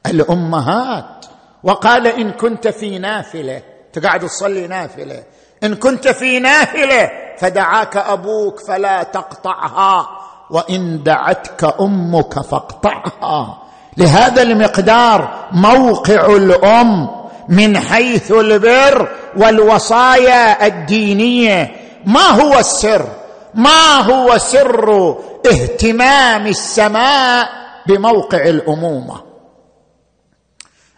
الأمهات. 0.06 1.26
وقال 1.64 2.06
إن 2.06 2.30
كنت 2.30 2.68
في 2.68 2.98
نافلة. 2.98 3.62
تقعد 3.92 4.20
تصلي 4.20 4.66
نافلة. 4.66 5.22
إن 5.64 5.74
كنت 5.74 6.08
في 6.08 6.38
نافلة 6.38 7.10
فدعاك 7.38 7.96
أبوك 7.96 8.60
فلا 8.60 9.02
تقطعها. 9.02 10.08
وإن 10.50 11.02
دعتك 11.02 11.80
أمك 11.80 12.40
فاقطعها. 12.40 13.62
لهذا 13.96 14.42
المقدار 14.42 15.48
موقع 15.52 16.26
الأم. 16.26 17.21
من 17.48 17.78
حيث 17.78 18.32
البر 18.32 19.08
والوصايا 19.36 20.66
الدينية. 20.66 21.76
ما 22.06 22.28
هو 22.28 22.58
السر؟ 22.58 23.08
ما 23.54 23.96
هو 23.96 24.38
سر 24.38 25.18
اهتمام 25.46 26.46
السماء 26.46 27.48
بموقع 27.86 28.44
الأمومة؟ 28.44 29.22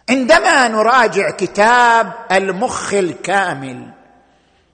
عندما 0.09 0.67
نراجع 0.67 1.29
كتاب 1.29 2.13
المخ 2.31 2.93
الكامل 2.93 3.87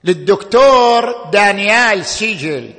للدكتور 0.04 1.30
دانيال 1.32 2.04
سيجل 2.04 2.70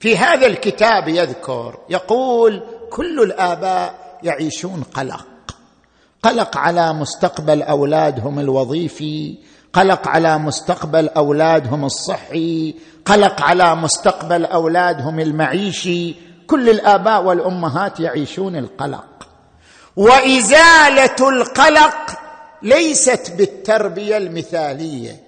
في 0.00 0.18
هذا 0.18 0.46
الكتاب 0.46 1.08
يذكر 1.08 1.78
يقول 1.88 2.62
كل 2.90 3.22
الآباء 3.22 3.94
يعيشون 4.22 4.82
قلق. 4.94 5.26
قلق 6.22 6.56
على 6.56 6.92
مستقبل 6.92 7.62
أولادهم 7.62 8.38
الوظيفي 8.38 9.38
قلق 9.72 10.08
على 10.08 10.38
مستقبل 10.38 11.08
أولادهم 11.08 11.84
الصحي 11.84 12.74
قلق 13.04 13.42
على 13.42 13.74
مستقبل 13.74 14.44
أولادهم 14.44 15.20
المعيشي. 15.20 16.14
كل 16.46 16.70
الآباء 16.70 17.22
والأمهات 17.22 18.00
يعيشون 18.00 18.56
القلق. 18.56 19.28
وإزالة 19.96 21.28
القلق 21.28 22.18
ليست 22.62 23.32
بالتربية 23.38 24.16
المثالية. 24.16 25.22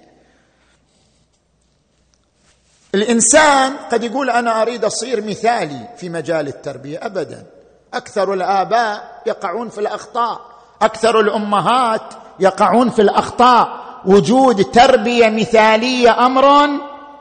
الإنسان 2.94 3.76
قد 3.92 4.04
يقول 4.04 4.30
أنا 4.30 4.62
أريد 4.62 4.84
أصير 4.84 5.24
مثالي 5.24 5.88
في 5.96 6.08
مجال 6.08 6.48
التربية 6.48 7.06
ابدا. 7.06 7.46
أكثر 7.94 8.34
الآباء 8.34 9.22
يقعون 9.26 9.68
في 9.68 9.78
الأخطاء. 9.78 10.53
أكثر 10.82 11.20
الأمهات 11.20 12.02
يقعون 12.40 12.90
في 12.90 13.02
الأخطاء. 13.02 13.84
وجود 14.06 14.64
تربية 14.64 15.28
مثالية 15.28 16.26
أمر 16.26 16.68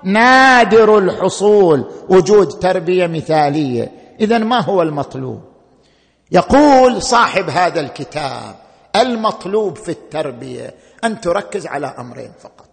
نادر 0.04 0.98
الحصول. 0.98 1.92
وجود 2.10 2.48
تربية 2.48 3.08
مثالية. 3.08 3.92
اذا 4.20 4.38
ما 4.38 4.62
هو 4.62 4.82
المطلوب؟ 4.82 5.42
يقول 6.32 7.02
صاحب 7.02 7.50
هذا 7.50 7.80
الكتاب 7.80 8.56
المطلوب 8.96 9.78
في 9.78 9.89
التربية 9.89 10.74
أن 11.04 11.22
تركز 11.22 11.68
على 11.68 11.96
أمرين 12.00 12.32
فقط. 12.44 12.70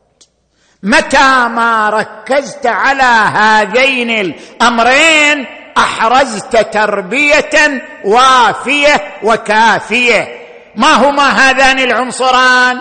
متى 0.82 1.48
ما 1.48 1.90
ركزت 1.90 2.66
على 2.66 3.36
هذين 3.38 4.10
الأمرين 4.10 5.46
أحرزت 5.78 6.56
تربية 6.56 7.82
وافية 8.04 9.02
وكافية. 9.24 10.39
ما 10.76 10.92
هما 10.94 11.28
هذان 11.28 11.78
العنصران؟ 11.78 12.78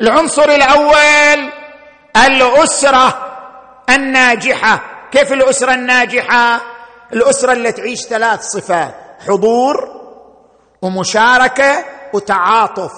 العنصر 0.00 0.44
الأول 0.44 1.50
الأسرة 2.26 3.14
الناجحة. 3.90 4.80
كيف 5.12 5.32
الأسرة 5.32 5.74
الناجحة؟ 5.74 6.60
الأسرة 7.12 7.52
اللي 7.52 7.72
تعيش 7.72 8.00
ثلاث 8.02 8.42
صفات 8.42 8.94
حضور 9.28 9.74
ومشاركة 10.82 11.84
وتعاطف. 12.14 12.92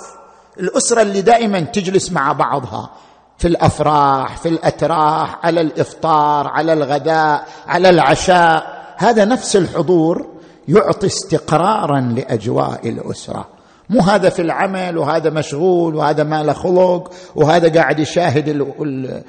الأسرة 0.60 1.02
اللي 1.02 1.20
دائما 1.20 1.60
تجلس 1.60 2.12
مع 2.12 2.32
بعضها 2.32 2.90
في 3.38 3.48
الأفراح 3.48 4.36
في 4.36 4.48
الأتراح 4.48 5.38
على 5.44 5.60
الإفطار 5.60 6.48
على 6.48 6.72
الغداء 6.72 7.48
على 7.68 7.88
العشاء. 7.88 8.86
هذا 8.96 9.24
نفس 9.24 9.56
الحضور 9.56 10.26
يعطي 10.68 11.06
استقرارا 11.06 12.00
لأجواء 12.00 12.88
الأسرة. 12.88 13.55
مو 13.90 14.00
هذا 14.00 14.28
في 14.28 14.42
العمل 14.42 14.98
وهذا 14.98 15.30
مشغول 15.30 15.94
وهذا 15.94 16.22
ما 16.22 16.42
له 16.42 16.52
خلق 16.52 17.12
وهذا 17.34 17.80
قاعد 17.80 17.98
يشاهد 17.98 18.48
ال 18.48 19.22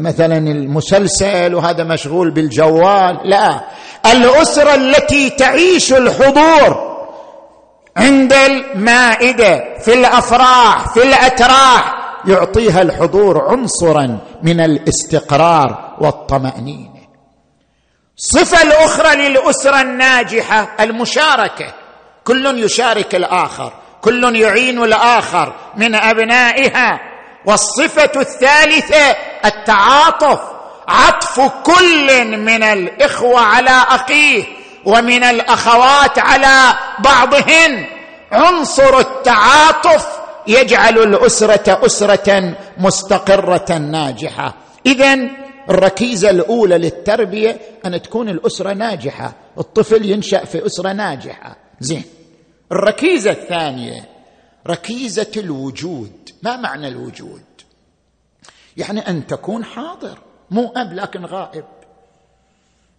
مثلا 0.00 0.38
المسلسل 0.38 1.54
وهذا 1.54 1.84
مشغول 1.84 2.30
بالجوال. 2.30 3.20
لا 3.24 3.60
الأسرة 4.12 4.74
التي 4.74 5.30
تعيش 5.30 5.92
الحضور 5.92 6.90
عند 7.96 8.32
المائدة 8.32 9.78
في 9.78 9.94
الأفراح 9.94 10.94
في 10.94 11.02
الأتراح 11.02 12.00
يعطيها 12.26 12.82
الحضور 12.82 13.48
عنصرا 13.50 14.18
من 14.42 14.60
الاستقرار 14.60 15.96
والطمأنينة. 16.00 17.00
الصفه 18.18 18.62
الأخرى 18.62 19.28
للأسرة 19.28 19.80
الناجحة 19.80 20.76
المشاركة. 20.80 21.74
كل 22.24 22.64
يشارك 22.64 23.14
الآخر. 23.14 23.72
كل 24.00 24.36
يعين 24.36 24.82
الآخر 24.82 25.54
من 25.76 25.94
أبنائها. 25.94 27.00
والصفة 27.46 28.20
الثالثة 28.20 29.16
التعاطف 29.44 30.40
عطف 30.88 31.40
كل 31.40 32.36
من 32.38 32.62
الإخوة 32.62 33.40
على 33.40 33.70
أخيه 33.70 34.44
ومن 34.84 35.24
الأخوات 35.24 36.18
على 36.18 36.78
بعضهن. 36.98 37.86
عنصر 38.32 38.98
التعاطف 38.98 40.08
يجعل 40.46 40.98
الأسرة 40.98 41.86
أسرة 41.86 42.54
مستقرة 42.78 43.78
ناجحة. 43.78 44.54
اذا 44.86 45.18
الركيزة 45.70 46.30
الأولى 46.30 46.78
للتربية 46.78 47.60
أن 47.86 48.02
تكون 48.02 48.28
الأسرة 48.28 48.72
ناجحة. 48.72 49.32
الطفل 49.58 50.04
ينشأ 50.10 50.44
في 50.44 50.66
أسرة 50.66 50.92
ناجحة. 50.92 51.56
زين. 51.80 52.19
الركيزة 52.72 53.30
الثانية 53.30 54.08
ركيزة 54.66 55.32
الوجود. 55.36 56.30
ما 56.42 56.56
معنى 56.56 56.88
الوجود؟ 56.88 57.42
يعني 58.76 59.08
أن 59.08 59.26
تكون 59.26 59.64
حاضر 59.64 60.18
مو 60.50 60.72
أب 60.76 60.92
لكن 60.92 61.24
غائب. 61.24 61.64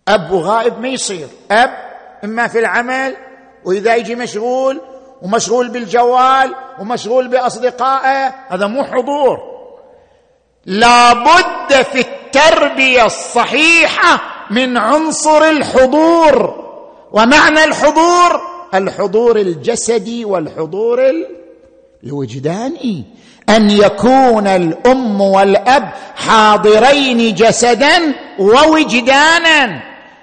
أب 0.07 0.31
وغائب 0.31 0.79
ما 0.79 0.87
يصير. 0.87 1.27
أب 1.51 1.91
إما 2.23 2.47
في 2.47 2.59
العمل 2.59 3.17
وإذا 3.65 3.95
يجي 3.95 4.15
مشغول 4.15 4.81
ومشغول 5.21 5.69
بالجوال 5.69 6.55
ومشغول 6.79 7.27
بأصدقائه 7.27 8.33
هذا 8.49 8.67
مو 8.67 8.83
حضور. 8.83 9.51
لابد 10.65 11.81
في 11.91 11.99
التربية 11.99 13.05
الصحيحة 13.05 14.21
من 14.51 14.77
عنصر 14.77 15.43
الحضور. 15.43 16.61
ومعنى 17.11 17.63
الحضور 17.63 18.50
الحضور 18.73 19.37
الجسدي 19.37 20.25
والحضور 20.25 20.99
الوجداني. 22.03 23.03
أن 23.49 23.69
يكون 23.69 24.47
الأم 24.47 25.21
والأب 25.21 25.91
حاضرين 26.15 27.35
جسدا 27.35 28.15
ووجدانا. 28.39 29.81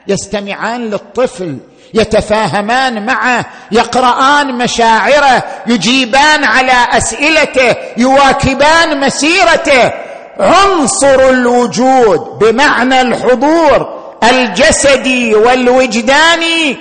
يستمعان 0.08 0.90
للطفل 0.90 1.58
يتفاهمان 1.94 3.06
معه 3.06 3.46
يقرآن 3.72 4.58
مشاعره 4.58 5.44
يجيبان 5.66 6.44
على 6.44 6.86
أسئلته 6.92 7.76
يواكبان 7.96 9.00
مسيرته. 9.00 9.92
عنصر 10.40 11.28
الوجود 11.30 12.20
بمعنى 12.20 13.00
الحضور 13.00 13.98
الجسدي 14.30 15.34
والوجداني 15.34 16.76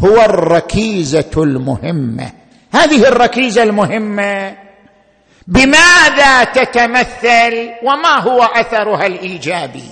هو 0.00 0.20
الركيزة 0.20 1.30
المهمة. 1.36 2.32
هذه 2.74 3.08
الركيزة 3.08 3.62
المهمة. 3.62 4.56
بماذا 5.46 6.44
تتمثل 6.44 7.70
وما 7.82 8.20
هو 8.20 8.42
أثرها 8.42 9.06
الإيجابي؟ 9.06 9.88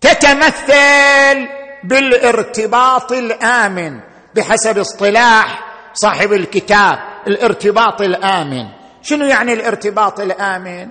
تتمثل 0.00 1.48
بالارتباط 1.84 3.12
الآمن 3.12 4.00
بحسب 4.34 4.78
اصطلاح 4.78 5.64
صاحب 5.94 6.32
الكتاب 6.32 6.98
الارتباط 7.26 8.00
الآمن. 8.00 8.66
شنو 9.02 9.26
يعني 9.26 9.52
الارتباط 9.52 10.20
الآمن؟ 10.20 10.88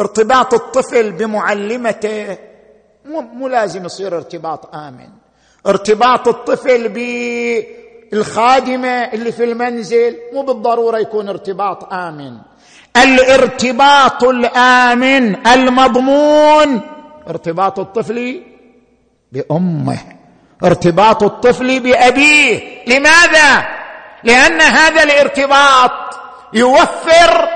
ارتباط 0.00 0.54
الطفل 0.54 1.12
بمعلمته. 1.12 2.38
مو 3.04 3.48
لازم 3.48 3.84
يصير 3.84 4.16
ارتباط 4.16 4.74
آمن. 4.74 5.19
ارتباط 5.66 6.28
الطفل 6.28 6.88
بالخادمة 8.12 8.88
اللي 8.88 9.32
في 9.32 9.44
المنزل 9.44 10.18
مو 10.32 10.42
بالضرورة 10.42 10.98
يكون 10.98 11.28
ارتباط 11.28 11.92
آمن. 11.92 12.36
الارتباط 12.96 14.24
الآمن 14.24 15.46
المضمون 15.46 16.80
ارتباط 17.28 17.78
الطفل 17.78 18.42
بأمه. 19.32 19.98
ارتباط 20.64 21.22
الطفل 21.22 21.80
بأبيه. 21.80 22.84
لماذا؟ 22.86 23.66
لأن 24.24 24.60
هذا 24.60 25.02
الارتباط 25.02 25.90
يوفر 26.52 27.48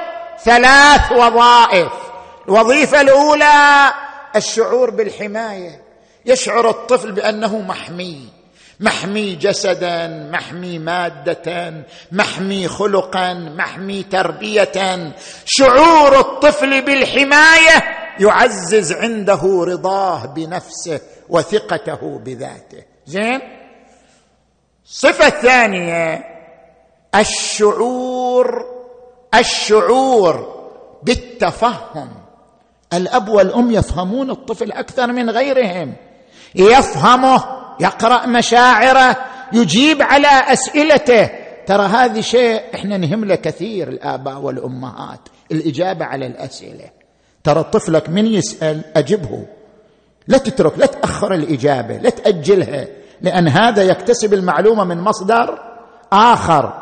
ثلاث 0.45 1.13
وظائف. 1.13 1.93
الوظيفة 2.49 3.01
الأولى 3.01 3.93
الشعور 4.37 4.91
بالحماية. 4.91 5.84
يشعر 6.27 6.71
الطفل 6.71 7.13
بأنه 7.13 7.59
محمي. 7.59 8.29
محمي 8.81 9.35
جسدا 9.35 10.29
محمي 10.33 10.79
ماده 10.79 11.75
محمي 12.13 12.69
خلقا 12.69 13.35
محمي 13.35 14.03
تربيه 14.03 15.13
شعور 15.45 16.19
الطفل 16.21 16.83
بالحماية 16.83 17.85
يعزز 18.21 18.93
عنده 18.93 19.65
رضاه 19.69 20.27
بنفسه 20.27 21.01
وثقته 21.29 22.19
بذاته. 22.25 22.83
زين؟ 23.07 23.41
الصفه 24.85 25.27
الثانية 25.27 26.25
الشعور 27.15 28.65
الشعور 29.35 30.65
بالتفهم. 31.03 32.09
الأب 32.93 33.29
والأم 33.29 33.71
يفهمون 33.71 34.31
الطفل 34.31 34.73
أكثر 34.73 35.07
من 35.07 35.31
غيرهم. 35.31 35.95
يفهمه 36.55 37.45
يقرأ 37.81 38.27
مشاعره 38.27 39.17
يجيب 39.53 40.03
على 40.03 40.29
أسئلته. 40.29 41.31
ترى 41.67 41.87
هذا 41.87 42.21
شيء 42.21 42.63
إحنا 42.75 42.97
نهمله 42.97 43.35
كثير 43.35 43.89
الآباء 43.89 44.39
والأمهات 44.39 45.21
الإجابة 45.53 46.05
على 46.05 46.27
الأسئلة. 46.27 46.85
ترى 47.45 47.63
طفلك 47.63 48.09
من 48.09 48.27
يسأل 48.27 48.85
أجبه. 48.97 49.47
لا 50.29 50.39
تترك 50.39 50.79
لا 50.79 50.87
تأخر 50.87 51.35
الإجابة 51.35 51.97
لا 51.97 52.11
تأجلها 52.11 52.87
لأن 53.21 53.49
هذا 53.49 53.83
يكتسب 53.83 54.35
المعلومة 54.35 54.85
من 54.85 55.01
مصدر 55.01 55.59
آخر. 56.13 56.73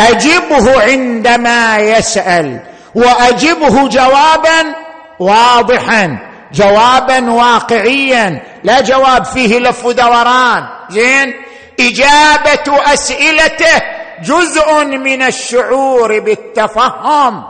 أجبه 0.00 0.82
عندما 0.82 1.78
يسأل 1.78 2.60
وأجبه 2.94 3.88
جوابا 3.88 4.74
واضحا. 5.20 6.27
جوابا 6.52 7.30
واقعيا 7.30 8.42
لا 8.64 8.80
جواب 8.80 9.24
فيه 9.24 9.58
لف 9.58 9.84
ودوران 9.84 10.68
زين؟ 10.90 11.34
إجابة 11.80 12.92
أسئلته 12.92 13.82
جزء 14.22 14.84
من 14.84 15.22
الشعور 15.22 16.20
بالتفهم. 16.20 17.44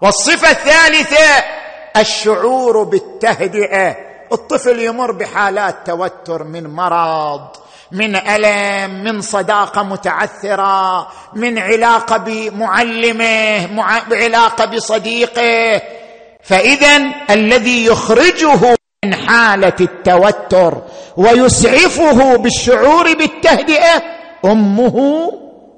والصفة 0.00 0.50
الثالثة 0.50 1.44
الشعور 1.96 2.82
بالتهدئة. 2.82 3.96
الطفل 4.32 4.80
يمر 4.80 5.12
بحالات 5.12 5.76
توتر 5.86 6.44
من 6.44 6.74
مرض 6.74 7.40
من 7.92 8.16
ألم 8.16 9.04
من 9.04 9.20
صداقة 9.20 9.82
متعثرة 9.82 11.08
من 11.34 11.58
علاقة 11.58 12.16
بمعلمه 12.16 13.82
علاقه 14.12 14.64
بصديقه. 14.64 15.82
فإذا 16.48 16.96
الذي 17.30 17.84
يخرجه 17.84 18.76
من 19.04 19.14
حالة 19.14 19.76
التوتر 19.80 20.82
ويسعفه 21.16 22.36
بالشعور 22.36 23.14
بالتهدئة 23.14 24.02
أمه 24.44 24.96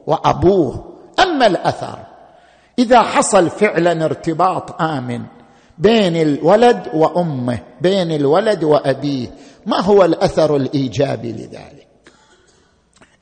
وأبوه. 0.07 0.97
أما 1.21 1.47
الأثر 1.47 1.99
إذا 2.79 3.03
حصل 3.03 3.51
فعلا 3.51 4.05
ارتباط 4.05 4.83
آمن 4.83 5.23
بين 5.79 6.17
الولد 6.17 6.91
وأمه 6.95 7.59
بين 7.81 8.13
الولد 8.13 8.65
وأبيه 8.65 9.29
ما 9.67 9.81
هو 9.81 10.05
الأثر 10.05 10.57
الإيجابي 10.57 11.33
لذلك؟ 11.33 11.89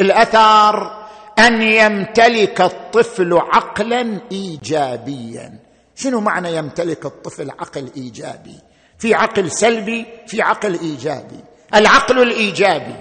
الأثر 0.01 0.93
أن 1.39 1.63
يمتلك 1.63 2.61
الطفل 2.61 3.33
عقلا 3.35 4.21
ايجابيا. 4.33 5.68
شنو 5.99 6.21
معنى 6.21 6.57
يمتلك 6.57 7.07
الطفل 7.07 7.51
عقل 7.51 7.91
إيجابي؟ 7.97 8.61
في 8.99 9.15
عقل 9.15 9.51
سلبي 9.51 10.07
في 10.27 10.43
عقل 10.43 10.79
إيجابي. 10.79 11.41
العقل 11.75 12.23
الإيجابي. 12.23 12.97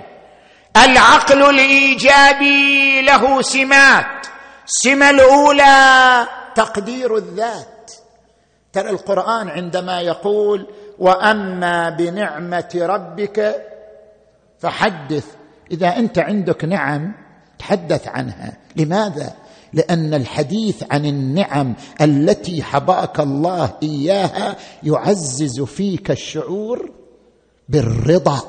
العقل 0.78 1.50
الإيجابي 1.50 3.02
له 3.02 3.42
سمات. 3.42 4.28
السمه 4.68 5.10
الأولى 5.10 6.28
تقدير 6.56 7.18
الذات. 7.18 7.92
ترى 8.74 8.90
القرآن 8.90 9.50
عندما 9.50 10.02
يقول 10.02 10.68
وأما 11.00 11.90
بنعمة 11.90 12.70
ربك 12.76 13.66
فحدث. 14.60 15.26
إذا 15.72 15.98
أنت 15.98 16.20
عندك 16.20 16.66
نعم 16.66 17.14
تحدث 17.60 18.08
عنها. 18.08 18.54
لماذا؟ 18.76 19.34
لأن 19.74 20.14
الحديث 20.14 20.84
عن 20.92 21.06
النعم 21.06 21.74
التي 22.02 22.64
حباك 22.64 23.20
الله 23.20 23.74
إياها 23.84 24.56
يعزز 24.84 25.62
فيك 25.62 26.12
الشعور 26.12 26.92
بالرضا 27.70 28.42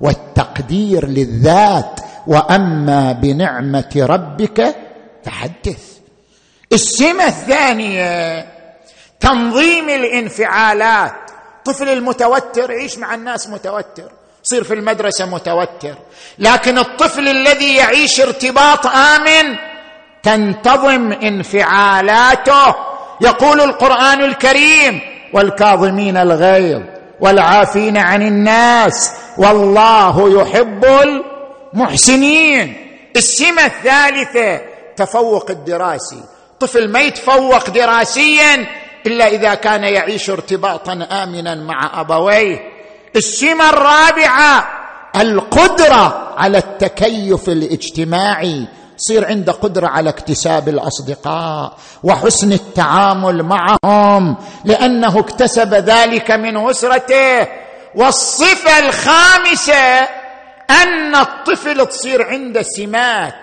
والتقدير 0.00 1.06
للذات 1.06 2.00
وأما 2.26 3.12
بنعمة 3.12 3.92
ربك 3.96 4.76
فحدث. 5.24 5.96
السمة 6.72 7.26
الثانية 7.26 8.46
تنظيم 9.20 9.88
الانفعالات. 9.88 11.12
طفل 11.64 11.88
المتوتر 11.88 12.70
يعيش 12.70 12.98
مع 12.98 13.14
الناس 13.14 13.48
متوتر. 13.48 14.12
يصير 14.44 14.64
في 14.64 14.74
المدرسة 14.74 15.26
متوتر. 15.26 15.98
لكن 16.38 16.78
الطفل 16.78 17.28
الذي 17.28 17.76
يعيش 17.76 18.20
ارتباط 18.20 18.86
آمن 18.86 19.56
تنتظم 20.26 21.12
انفعالاته 21.12 22.74
يقول 23.20 23.60
القرآن 23.60 24.22
الكريم 24.22 25.00
والكاظمين 25.32 26.16
الغيظ 26.16 26.82
والعافين 27.20 27.96
عن 27.96 28.22
الناس 28.22 29.12
والله 29.38 30.40
يحب 30.40 30.84
المحسنين. 31.74 32.76
السمة 33.16 33.64
الثالثة 33.66 34.60
تفوق 34.96 35.50
الدراسي. 35.50 36.20
طفل 36.60 36.92
ما 36.92 37.00
يتفوق 37.00 37.70
دراسيا 37.70 38.66
إلا 39.06 39.26
إذا 39.28 39.54
كان 39.54 39.84
يعيش 39.84 40.30
ارتباطا 40.30 40.92
امنا 40.92 41.54
مع 41.54 42.00
أبويه. 42.00 42.58
السمة 43.16 43.70
الرابعة 43.70 44.68
القدرة 45.16 46.34
على 46.36 46.58
التكيف 46.58 47.48
الاجتماعي. 47.48 48.66
يصير 48.98 49.26
عنده 49.26 49.52
قدرة 49.52 49.86
على 49.86 50.10
اكتساب 50.10 50.68
الأصدقاء 50.68 51.76
وحسن 52.04 52.52
التعامل 52.52 53.42
معهم 53.42 54.36
لأنه 54.64 55.18
اكتسب 55.18 55.74
ذلك 55.74 56.30
من 56.30 56.66
أسرته. 56.70 57.48
والصفة 57.94 58.78
الخامسة 58.78 60.08
أن 60.70 61.14
الطفل 61.14 61.86
تصير 61.86 62.22
عنده 62.22 62.62
سمات 62.62 63.34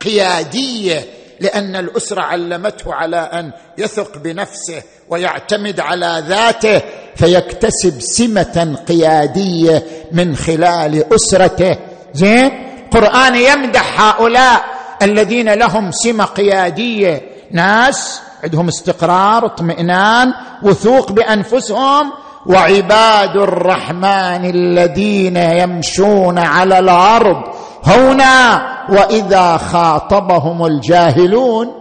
قيادية 0.00 1.04
لأن 1.40 1.76
الأسرة 1.76 2.22
علمته 2.22 2.94
على 2.94 3.16
أن 3.16 3.52
يثق 3.78 4.18
بنفسه 4.18 4.82
ويعتمد 5.08 5.80
على 5.80 6.24
ذاته 6.28 6.82
فيكتسب 7.16 8.00
سمة 8.00 8.76
قيادية 8.88 9.84
من 10.12 10.36
خلال 10.36 11.14
أسرته. 11.14 11.76
زين؟ 12.14 12.50
القران 12.84 13.36
يمدح 13.36 14.00
هؤلاء. 14.00 14.79
الذين 15.02 15.52
لهم 15.52 15.90
سمة 15.90 16.24
قيادية. 16.24 17.22
ناس 17.52 18.22
عندهم 18.44 18.68
استقرار 18.68 19.46
اطمئنان 19.46 20.34
وثوق 20.62 21.12
بأنفسهم. 21.12 22.12
وعباد 22.46 23.36
الرحمن 23.36 24.50
الذين 24.50 25.36
يمشون 25.36 26.38
على 26.38 26.78
الأرض 26.78 27.42
هنا 27.84 28.62
وإذا 28.88 29.56
خاطبهم 29.56 30.66
الجاهلون 30.66 31.72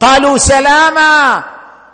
قالوا 0.00 0.38
سلاما. 0.38 1.42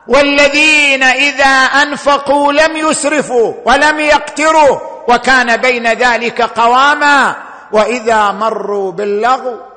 والذين 0.08 1.02
إذا 1.02 1.54
أنفقوا 1.82 2.52
لم 2.52 2.76
يسرفوا 2.76 3.52
ولم 3.66 4.00
يقتروا. 4.00 4.78
وكان 5.08 5.56
بين 5.56 5.86
ذلك 5.86 6.42
قواما. 6.42 7.34
وإذا 7.72 8.32
مروا 8.32 8.92
باللغو 8.92 9.67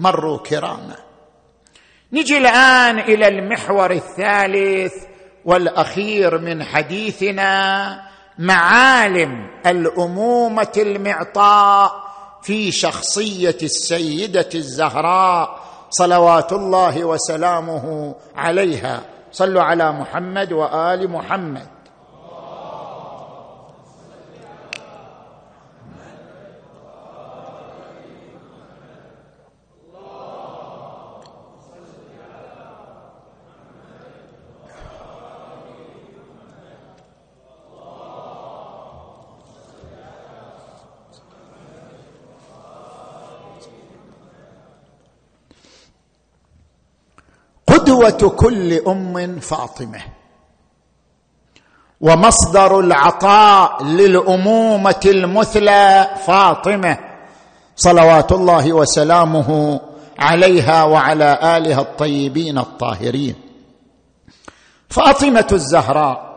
مروا 0.00 0.38
كرامه 0.38 0.96
نجي 2.12 2.38
الآن 2.38 2.98
إلى 2.98 3.28
المحور 3.28 3.90
الثالث 3.90 4.94
والأخير 5.44 6.38
من 6.38 6.64
حديثنا 6.64 8.02
معالم 8.38 9.50
الأمومة 9.66 10.72
المعطاء 10.76 12.10
في 12.42 12.72
شخصية 12.72 13.58
السيدة 13.62 14.48
الزهراء 14.54 15.60
صلوات 15.90 16.52
الله 16.52 17.04
وسلامه 17.04 18.14
عليها. 18.36 19.00
صلوا 19.32 19.62
على 19.62 19.92
محمد 19.92 20.52
وآل 20.52 21.10
محمد. 21.10 21.66
قدوة 47.80 48.30
كل 48.36 48.72
أم 48.88 49.40
فاطمة. 49.40 50.00
ومصدر 52.00 52.80
العطاء 52.80 53.84
للأمومة 53.84 55.00
المثلى 55.04 56.10
فاطمة 56.26 56.98
صلوات 57.76 58.32
الله 58.32 58.72
وسلامه 58.72 59.80
عليها 60.18 60.84
وعلى 60.84 61.56
آلها 61.56 61.80
الطيبين 61.80 62.58
الطاهرين. 62.58 63.34
فاطمة 64.88 65.46
الزهراء 65.52 66.30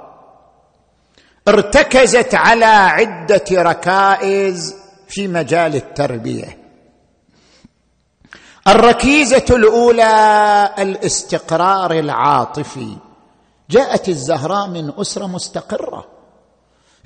ارتكزت 1.48 2.36
على 2.36 2.66
عدة 2.66 3.46
ركائز 3.52 4.76
في 5.08 5.28
مجال 5.28 5.76
التربية. 5.76 6.62
الركيزة 8.68 9.45
الأولى 9.49 10.70
الاستقرار 10.80 11.91
العاطفي. 11.91 12.97
جاءت 13.70 14.09
الزهراء 14.09 14.68
من 14.68 14.91
أسرة 14.99 15.28
مستقرة. 15.28 16.05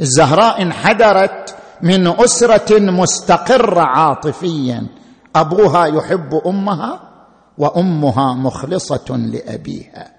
الزهراء 0.02 0.62
انحدرت 0.62 1.56
من 1.82 2.08
أسرة 2.08 2.80
مستقرة 2.80 3.82
عاطفيا. 3.82 4.88
أبوها 5.36 5.86
يحب 5.86 6.42
أمها 6.46 7.00
وأمها 7.58 8.34
مخلصة 8.34 9.06
لأبيها. 9.10 10.12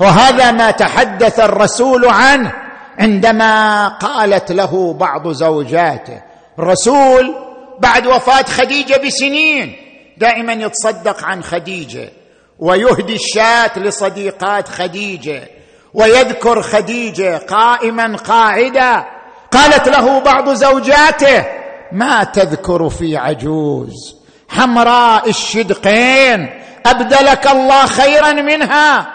وهذا 0.00 0.50
ما 0.50 0.70
تحدث 0.70 1.40
الرسول 1.40 2.04
عنه 2.08 2.52
عندما 2.98 3.88
قالت 3.88 4.52
له 4.52 4.92
بعض 4.92 5.28
زوجاته 5.28 6.22
الرسول 6.58 7.34
بعد 7.78 8.06
وفاة 8.06 8.42
خديجة 8.42 9.00
بسنين 9.06 9.76
دائما 10.20 10.52
يتصدق 10.52 11.24
عن 11.24 11.42
خديجة 11.42 12.10
ويهدي 12.58 13.14
الشاة 13.14 13.78
لصديقات 13.78 14.68
خديجة 14.68 15.48
ويذكر 15.94 16.62
خديجة 16.62 17.38
قائما 17.38 18.16
قاعدا 18.16 19.04
قالت 19.50 19.88
له 19.88 20.20
بعض 20.20 20.48
زوجاته 20.48 21.44
ما 21.92 22.24
تذكر 22.24 22.88
في 22.88 23.16
عجوز 23.16 24.16
حمراء 24.48 25.28
الشدقين 25.28 26.60
أبدلك 26.86 27.46
الله 27.46 27.86
خيرا 27.86 28.32
منها. 28.32 29.06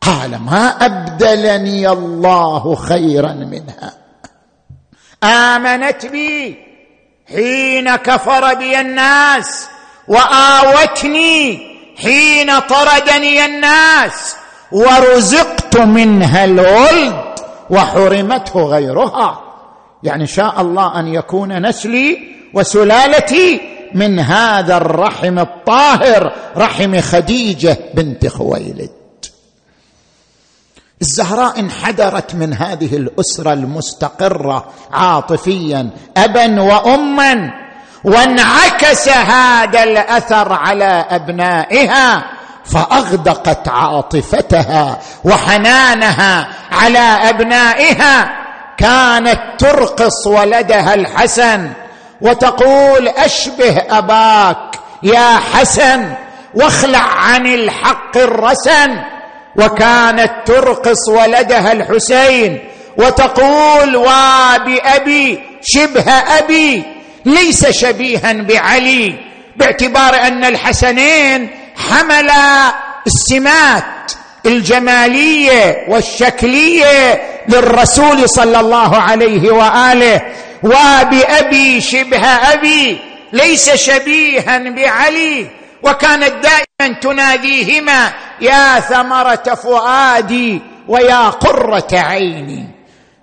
قال 0.00 0.38
ما 0.38 0.68
أبدلني 0.68 1.88
الله 1.88 2.74
خيرا 2.74 3.32
منها. 3.32 3.92
آمنت 5.24 6.06
بي 6.06 6.56
حين 7.28 7.96
كفر 7.96 8.54
بي 8.54 8.80
الناس. 8.80 9.68
وآوتني 10.08 11.66
حين 11.98 12.58
طردني 12.58 13.44
الناس 13.44 14.36
ورزقت 14.72 15.76
منها 15.76 16.44
الولد 16.44 17.24
وحرمته 17.70 18.60
غيرها. 18.60 19.40
يعني 20.02 20.26
شاء 20.26 20.60
الله 20.60 21.00
أن 21.00 21.08
يكون 21.08 21.66
نسلي 21.66 22.18
وسلالتي 22.54 23.60
من 23.94 24.18
هذا 24.20 24.76
الرحم 24.76 25.38
الطاهر 25.38 26.32
رحم 26.56 27.00
خديجة 27.00 27.78
بنت 27.94 28.26
خويلد. 28.26 28.90
الزهراء 31.02 31.60
انحدرت 31.60 32.34
من 32.34 32.52
هذه 32.52 32.96
الأسرة 32.96 33.52
المستقرة 33.52 34.72
عاطفيا 34.92 35.90
ابا 36.16 36.60
واما. 36.60 37.65
وانعكس 38.06 39.08
هذا 39.08 39.82
الأثر 39.82 40.52
على 40.52 41.04
أبنائها 41.10 42.22
فأغدقت 42.64 43.68
عاطفتها 43.68 44.98
وحنانها 45.24 46.48
على 46.72 46.98
أبنائها. 46.98 48.46
كانت 48.78 49.40
ترقص 49.58 50.26
ولدها 50.26 50.94
الحسن 50.94 51.70
وتقول 52.20 53.08
أشبه 53.08 53.82
أباك 53.90 54.78
يا 55.02 55.38
حسن 55.54 56.12
واخلع 56.54 56.98
عن 56.98 57.46
الحق 57.46 58.16
الرسن. 58.16 58.98
وكانت 59.56 60.32
ترقص 60.46 61.08
ولدها 61.08 61.72
الحسين 61.72 62.68
وتقول 62.98 63.96
وبابي 63.96 65.40
شبه 65.62 66.12
أبي. 66.12 66.95
ليس 67.26 67.66
شبيها 67.66 68.32
بعلي 68.32 69.14
باعتبار 69.56 70.14
أن 70.14 70.44
الحسنين 70.44 71.50
حملا 71.76 72.74
السمات 73.06 74.12
الجمالية 74.46 75.84
والشكلية 75.88 77.22
للرسول 77.48 78.28
صلى 78.28 78.60
الله 78.60 78.96
عليه 78.96 79.50
وآله. 79.50 80.22
وبأبي 80.62 81.80
شبه 81.80 82.26
أبي 82.26 82.98
ليس 83.32 83.70
شبيها 83.70 84.58
بعلي 84.58 85.46
وكانت 85.82 86.32
دائما 86.42 87.00
تناديهما 87.00 88.12
يا 88.40 88.80
ثمرة 88.80 89.54
فؤادي 89.62 90.60
ويا 90.88 91.28
قرة 91.28 91.88
عيني. 91.92 92.68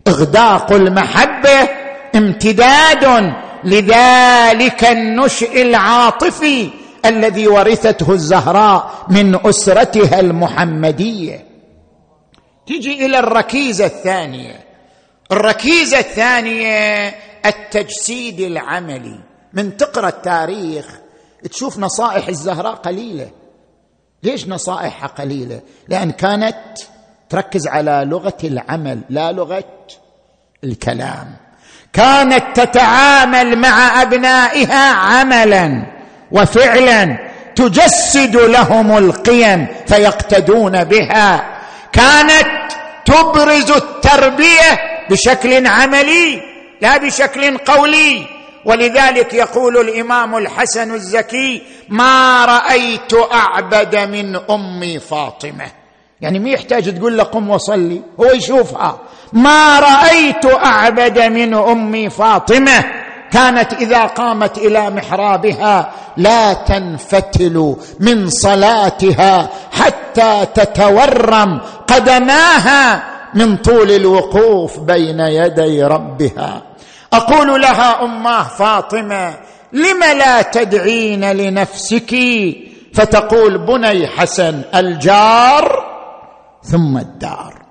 إغداق 0.08 0.72
المحبة 0.72 1.70
امتداد 2.16 3.34
لذلك 3.66 4.84
النشء 4.84 5.61
العاطفي 5.61 6.70
الذي 7.05 7.47
ورثته 7.47 8.11
الزهراء 8.11 9.05
من 9.09 9.47
أسرتها 9.47 10.20
المحمدية. 10.20 11.47
تجي 12.68 13.05
إلى 13.05 13.20
الركيزة 13.20 13.86
الثانية. 13.86 14.64
الركيزة 15.32 15.99
الثانية 15.99 17.16
التجسيد 17.45 18.39
العملي. 18.39 19.20
من 19.53 19.78
تقرأ 19.78 20.07
التاريخ 20.07 20.99
تشوف 21.51 21.80
نصائح 21.80 22.28
الزهراء 22.28 22.74
قليلة. 22.74 23.30
ليش 24.24 24.47
نصائحها 24.47 25.07
قليلة؟ 25.07 25.61
لأن 25.88 26.11
كانت 26.11 26.57
تركز 27.30 27.68
على 27.68 28.03
لغة 28.05 28.38
العمل 28.43 29.01
لا 29.09 29.32
لغة 29.32 29.88
الكلام. 30.64 31.43
كانت 31.94 32.44
تتعامل 32.60 33.58
مع 33.60 34.02
أبنائها 34.02 34.94
عملا 34.94 35.86
وفعلا 36.32 37.18
تجسد 37.56 38.36
لهم 38.36 38.98
القيم 38.98 39.68
فيقتدون 39.88 40.84
بها. 40.84 41.60
كانت 41.91 42.48
تبرز 43.06 43.72
التربية 43.72 44.80
بشكل 45.10 45.68
عملي 45.68 46.41
لا 46.82 46.98
بشكل 46.98 47.58
قولي. 47.58 48.26
ولذلك 48.66 49.34
يقول 49.34 49.78
الإمام 49.78 50.38
الحسن 50.38 50.94
الزكي 50.94 51.62
ما 51.89 52.46
رأيت 52.46 53.14
أعبد 53.34 53.96
من 53.96 54.36
أمي 54.50 55.00
فاطمة. 55.00 55.66
يعني 56.22 56.39
ما 56.39 56.50
يحتاج 56.50 56.98
تقول 56.98 57.18
له 57.18 57.24
قم 57.24 57.50
وصلي 57.50 58.02
هو 58.20 58.26
يشوفها. 58.26 59.00
ما 59.34 59.80
رأيت 59.80 60.46
أعبد 60.46 61.20
من 61.20 61.54
أمي 61.54 62.10
فاطمة. 62.10 62.84
كانت 63.32 63.74
إذا 63.74 64.06
قامت 64.06 64.58
إلى 64.58 64.90
محرابها 64.90 65.92
لا 66.18 66.54
تنفتل 66.54 67.76
من 68.00 68.30
صلاتها 68.30 69.50
حتى 69.72 70.46
تتورم 70.54 71.62
قدماها 71.88 73.04
من 73.34 73.58
طول 73.58 73.92
الوقوف 73.92 74.80
بين 74.80 75.20
يدي 75.20 75.84
ربها. 75.84 76.62
أقول 77.14 77.62
لها 77.62 78.04
اماه 78.04 78.44
فاطمة 78.44 79.34
لم 79.74 80.04
لا 80.18 80.42
تدعين 80.42 81.32
لنفسك؟ 81.32 82.16
فتقول 82.94 83.58
بني 83.58 84.08
حسن 84.08 84.62
الجار 84.76 85.86
ثم 86.64 86.98
الدار. 86.98 87.62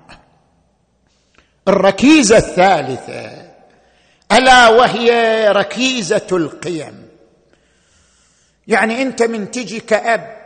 الركيزة 1.67 2.37
الثالثة 2.37 3.31
ألا 4.31 4.69
وهي 4.69 5.47
ركيزة 5.47 6.27
القيم. 6.31 7.07
يعني 8.67 9.01
أنت 9.01 9.23
من 9.23 9.51
تجي 9.51 9.79
كاب 9.79 10.37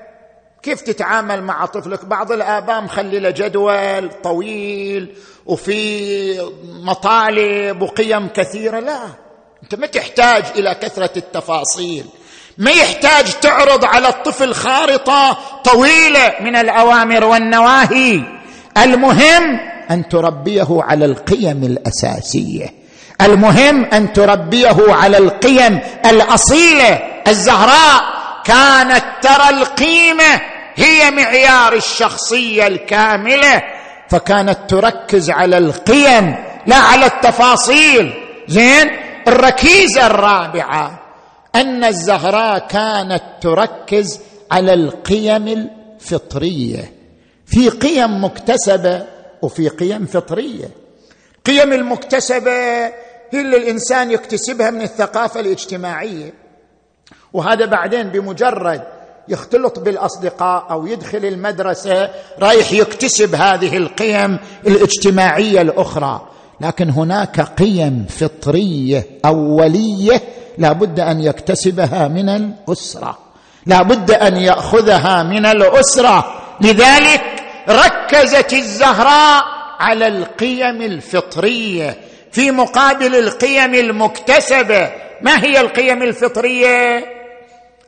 كيف 0.63 0.82
تتعامل 0.82 1.43
مع 1.43 1.65
طفلك؟ 1.65 2.05
بعض 2.05 2.32
الآباء 2.32 2.82
مخلي 2.82 3.20
له 3.20 3.30
جدول 3.30 4.09
طويل 4.24 5.15
وفي 5.45 6.51
مطالب 6.63 7.82
وقيم 7.82 8.28
كثيرة. 8.28 8.80
لا 8.80 8.99
أنت 9.63 9.76
ما 9.76 9.88
تحتاج 9.88 10.43
إلى 10.55 10.76
كثرة 10.76 11.11
التفاصيل. 11.18 12.05
ما 12.57 12.72
يحتاج 12.72 13.34
تعرض 13.34 13.86
على 13.86 14.09
الطفل 14.09 14.53
خارطة 14.53 15.38
طويلة 15.63 16.36
من 16.41 16.55
الأوامر 16.55 17.26
والنواهي. 17.26 18.24
المهم 18.78 19.76
أن 19.91 20.09
تربيه 20.09 20.67
على 20.69 21.05
القيم 21.05 21.63
الأساسية. 21.63 22.73
المهم 23.21 23.85
أن 23.85 24.13
تربيه 24.13 24.75
على 24.89 25.17
القيم 25.17 25.79
الأصيلة. 26.05 26.99
الزهراء 27.27 28.03
كانت 28.45 29.03
ترى 29.21 29.49
القيمة 29.49 30.41
هي 30.75 31.11
معيار 31.11 31.73
الشخصية 31.73 32.67
الكاملة 32.67 33.63
فكانت 34.09 34.57
تركز 34.67 35.29
على 35.29 35.57
القيم 35.57 36.35
لا 36.67 36.75
على 36.75 37.05
التفاصيل. 37.05 38.13
زين؟ 38.47 38.91
الركيزة 39.27 40.07
الرابعة 40.07 40.99
أن 41.55 41.83
الزهراء 41.83 42.67
كانت 42.67 43.23
تركز 43.41 44.19
على 44.51 44.73
القيم 44.73 45.47
الفطرية. 45.47 46.91
في 47.45 47.69
قيم 47.69 48.23
مكتسبة 48.23 49.16
وفي 49.41 49.67
قيم 49.67 50.05
فطرية. 50.05 50.69
القيم 51.38 51.73
المكتسبة 51.73 52.85
هي 53.31 53.41
اللي 53.41 53.57
الإنسان 53.57 54.11
يكتسبها 54.11 54.69
من 54.69 54.81
الثقافة 54.81 55.39
الاجتماعية. 55.39 56.33
وهذا 57.33 57.65
بعدين 57.65 58.09
بمجرد 58.09 58.81
يختلط 59.27 59.79
بالأصدقاء 59.79 60.67
أو 60.71 60.88
يدخل 60.88 61.25
المدرسة 61.25 62.09
رايح 62.39 62.71
يكتسب 62.73 63.35
هذه 63.35 63.77
القيم 63.77 64.39
الاجتماعية 64.67 65.61
الأخرى. 65.61 66.27
لكن 66.61 66.89
هناك 66.89 67.41
قيم 67.41 68.05
فطرية 68.09 69.07
أولية 69.25 70.21
لا 70.57 70.73
بد 70.73 70.99
أن 70.99 71.21
يكتسبها 71.21 72.07
من 72.07 72.29
الأسرة. 72.29 73.17
لا 73.65 73.81
بد 73.81 74.11
أن 74.11 74.38
يأخذها 74.38 75.23
من 75.23 75.45
الأسرة. 75.45 76.33
لذلك 76.61 77.36
ركزت 77.70 78.53
الزهراء 78.53 79.43
على 79.80 80.07
القيم 80.07 80.82
الفطرية 80.82 82.01
في 82.32 82.51
مقابل 82.51 83.15
القيم 83.15 83.74
المكتسبة. 83.74 84.91
ما 85.22 85.43
هي 85.43 85.59
القيم 85.61 86.03
الفطرية؟ 86.03 87.05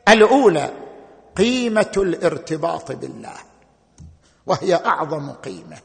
الأولى 0.08 0.70
قيمة 1.36 1.92
الارتباط 1.96 2.92
بالله 2.92 3.36
وهي 4.46 4.74
أعظم 4.74 5.30
قيمة. 5.30 5.76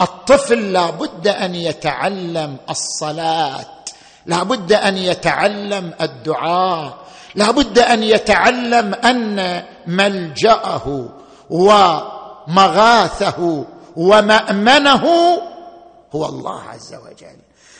الطفل 0.00 0.72
لا 0.72 0.90
بد 0.90 1.28
أن 1.28 1.54
يتعلم 1.54 2.56
الصلاة 2.70 3.66
لا 4.26 4.42
بد 4.42 4.72
أن 4.72 4.96
يتعلم 4.98 5.92
الدعاء 6.00 6.98
لا 7.34 7.50
بد 7.50 7.78
أن 7.78 8.02
يتعلم 8.02 8.94
أن 8.94 9.64
ملجأه 9.86 11.08
ومغاثه 12.48 13.64
ومأمنه 13.96 15.04
هو 16.14 16.26
الله 16.26 16.60
عز 16.62 16.94
وجل. 16.94 17.36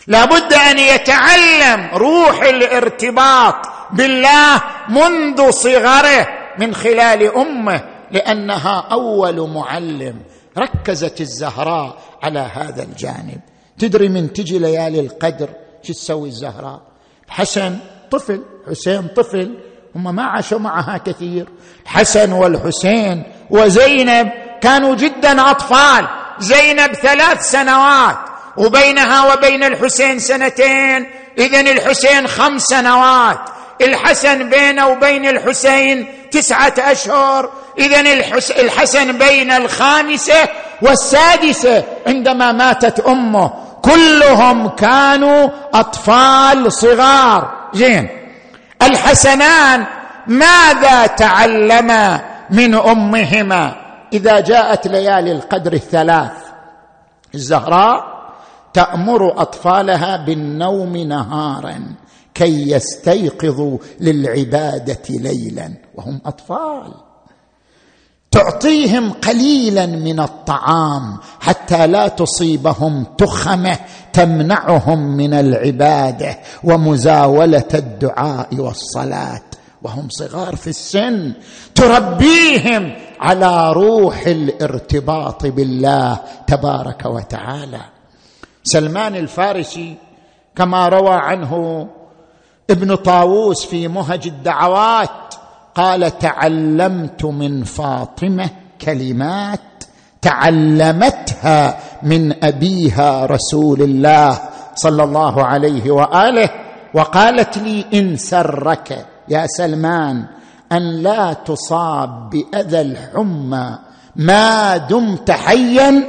لا 0.06 0.24
بد 0.24 0.52
أن 0.52 0.78
يتعلم 0.78 1.88
روح 1.94 2.42
الارتباط 2.42 3.54
بالله 3.92 4.62
منذ 4.88 5.50
صغره 5.50 6.28
من 6.58 6.74
خلال 6.74 7.36
أمه 7.36 7.84
لأنها 8.10 8.88
أول 8.92 9.48
معلم 9.50 10.22
ركزت 10.58 11.20
الزهراء 11.20 11.98
على 12.22 12.38
هذا 12.38 12.82
الجانب. 12.82 13.40
تدري 13.78 14.08
من 14.08 14.32
تجي 14.32 14.58
ليالي 14.58 15.00
القدر 15.00 15.48
شو 15.82 15.92
تسوي 15.92 16.28
الزهراء؟ 16.28 16.80
حسن 17.28 17.78
طفل 18.10 18.42
حسين 18.70 19.08
طفل 19.16 19.58
هم 19.96 20.14
ما 20.14 20.22
عاشوا 20.22 20.58
معها 20.58 20.98
كثير. 20.98 21.48
الحسن 21.82 22.32
والحسين 22.32 23.22
وزينب 23.50 24.47
كانوا 24.62 24.94
جدا 24.94 25.50
أطفال. 25.50 26.06
زينب 26.38 26.92
ثلاث 26.94 27.50
سنوات 27.50 28.16
وبينها 28.56 29.32
وبين 29.32 29.64
الحسين 29.64 30.18
سنتين 30.18 31.10
اذا 31.38 31.60
الحسين 31.60 32.28
خمس 32.28 32.62
سنوات. 32.62 33.38
الحسن 33.80 34.50
بينه 34.50 34.86
وبين 34.86 35.28
الحسين 35.28 36.06
تسعة 36.30 36.74
أشهر 36.78 37.50
اذا 37.78 38.00
الحسن 38.60 39.18
بين 39.18 39.50
الخامسة 39.50 40.48
والسادسة 40.82 41.84
عندما 42.06 42.52
ماتت 42.52 43.00
أمه. 43.00 43.50
كلهم 43.82 44.68
كانوا 44.68 45.48
أطفال 45.74 46.72
صغار. 46.72 47.68
زين 47.74 48.08
الحسنان 48.82 49.84
ماذا 50.26 51.06
تعلما 51.06 52.20
من 52.50 52.74
أمهما؟ 52.74 53.87
إذا 54.12 54.40
جاءت 54.40 54.86
ليالي 54.86 55.32
القدر 55.32 55.72
الثلاث 55.72 56.32
الزهراء 57.34 58.18
تأمر 58.72 59.42
أطفالها 59.42 60.16
بالنوم 60.16 60.96
نهارا 60.96 61.94
كي 62.34 62.70
يستيقظوا 62.70 63.78
للعبادة 64.00 65.02
ليلا 65.10 65.72
وهم 65.94 66.20
أطفال. 66.26 66.94
تعطيهم 68.30 69.12
قليلا 69.12 69.86
من 69.86 70.20
الطعام 70.20 71.18
حتى 71.40 71.86
لا 71.86 72.08
تصيبهم 72.08 73.04
تخمة 73.18 73.78
تمنعهم 74.12 75.16
من 75.16 75.34
العبادة 75.34 76.38
ومزاولة 76.64 77.68
الدعاء 77.74 78.54
والصلاة. 78.54 79.42
وهم 79.82 80.08
صغار 80.08 80.56
في 80.56 80.66
السن. 80.66 81.32
تربيهم 81.74 83.07
على 83.20 83.72
روح 83.72 84.26
الارتباط 84.26 85.46
بالله 85.46 86.18
تبارك 86.46 87.06
وتعالى. 87.06 87.80
سلمان 88.64 89.16
الفارسي 89.16 89.94
كما 90.56 90.88
روى 90.88 91.14
عنه 91.14 91.86
ابن 92.70 92.94
طاووس 92.94 93.66
في 93.66 93.88
مهج 93.88 94.26
الدعوات 94.26 95.34
قال 95.74 96.18
تعلمت 96.18 97.24
من 97.24 97.64
فاطمة 97.64 98.50
كلمات 98.80 99.60
تعلمتها 100.22 101.78
من 102.02 102.44
أبيها 102.44 103.26
رسول 103.26 103.82
الله 103.82 104.38
صلى 104.74 105.04
الله 105.04 105.44
عليه 105.44 105.90
وآله 105.90 106.50
وقالت 106.94 107.58
لي 107.58 107.84
إن 107.94 108.16
سرك 108.16 109.06
يا 109.28 109.46
سلمان 109.46 110.26
أن 110.72 111.02
لا 111.02 111.32
تصاب 111.32 112.30
بأذى 112.30 112.80
الحمى 112.80 113.78
ما 114.16 114.76
دمت 114.76 115.30
حيا 115.30 116.04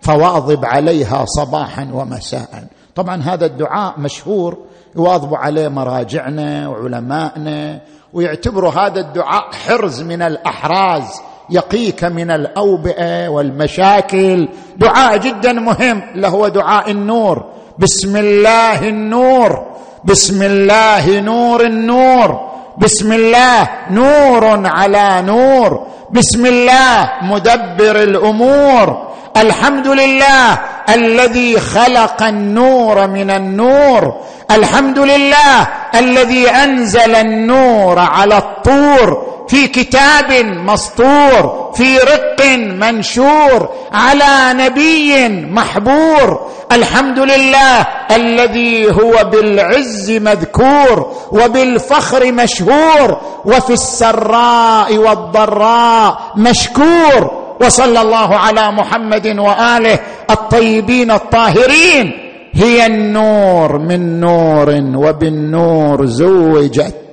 فواظب 0.00 0.64
عليها 0.64 1.24
صباحا 1.24 1.88
ومساء. 1.92 2.64
طبعا 2.94 3.22
هذا 3.22 3.46
الدعاء 3.46 3.94
مشهور 3.98 4.58
يواظب 4.96 5.34
عليه 5.34 5.68
مراجعنا 5.68 6.68
وعلمائنا 6.68 7.80
ويعتبروا 8.12 8.72
هذا 8.72 9.00
الدعاء 9.00 9.52
حرز 9.52 10.02
من 10.02 10.22
الأحراز 10.22 11.20
يقيك 11.50 12.04
من 12.04 12.30
الأوبئة 12.30 13.28
والمشاكل. 13.28 14.48
دعاء 14.76 15.16
جدا 15.16 15.52
مهم 15.52 16.02
اللي 16.14 16.28
هو 16.28 16.48
دعاء 16.48 16.90
النور. 16.90 17.44
بسم 17.78 18.16
الله 18.16 18.88
النور 18.88 19.66
بسم 20.04 20.42
الله 20.42 21.20
نور 21.20 21.66
النور. 21.66 22.45
بسم 22.78 23.12
الله 23.12 23.68
نور 23.90 24.66
على 24.66 25.22
نور. 25.22 25.86
بسم 26.10 26.46
الله 26.46 27.10
مدبر 27.22 27.96
الأمور. 28.02 29.06
الحمد 29.36 29.88
لله 29.88 30.58
الذي 30.88 31.60
خلق 31.60 32.22
النور 32.22 33.06
من 33.06 33.30
النور. 33.30 34.14
الحمد 34.50 34.98
لله 34.98 35.66
الذي 35.94 36.50
أنزل 36.50 37.14
النور 37.14 37.98
على 37.98 38.38
الطور. 38.38 39.35
في 39.48 39.68
كتاب 39.68 40.32
مسطور 40.44 41.72
في 41.74 41.98
رق 41.98 42.46
منشور 42.56 43.68
على 43.92 44.64
نبي 44.64 45.28
محبور. 45.28 46.46
الحمد 46.72 47.18
لله 47.18 47.80
الذي 48.10 48.92
هو 48.92 49.24
بالعز 49.24 50.10
مذكور 50.10 51.12
وبالفخر 51.32 52.32
مشهور 52.32 53.20
وفي 53.44 53.72
السراء 53.72 54.96
والضراء 54.96 56.18
مشكور. 56.36 57.46
وصلى 57.60 58.00
الله 58.00 58.36
على 58.36 58.72
محمد 58.72 59.26
وآله 59.38 59.98
الطيبين 60.30 61.10
الطاهرين. 61.10 62.12
هي 62.54 62.86
النور 62.86 63.78
من 63.78 64.20
نور 64.20 64.68
وبالنور 64.96 66.06
زوجت. 66.06 67.05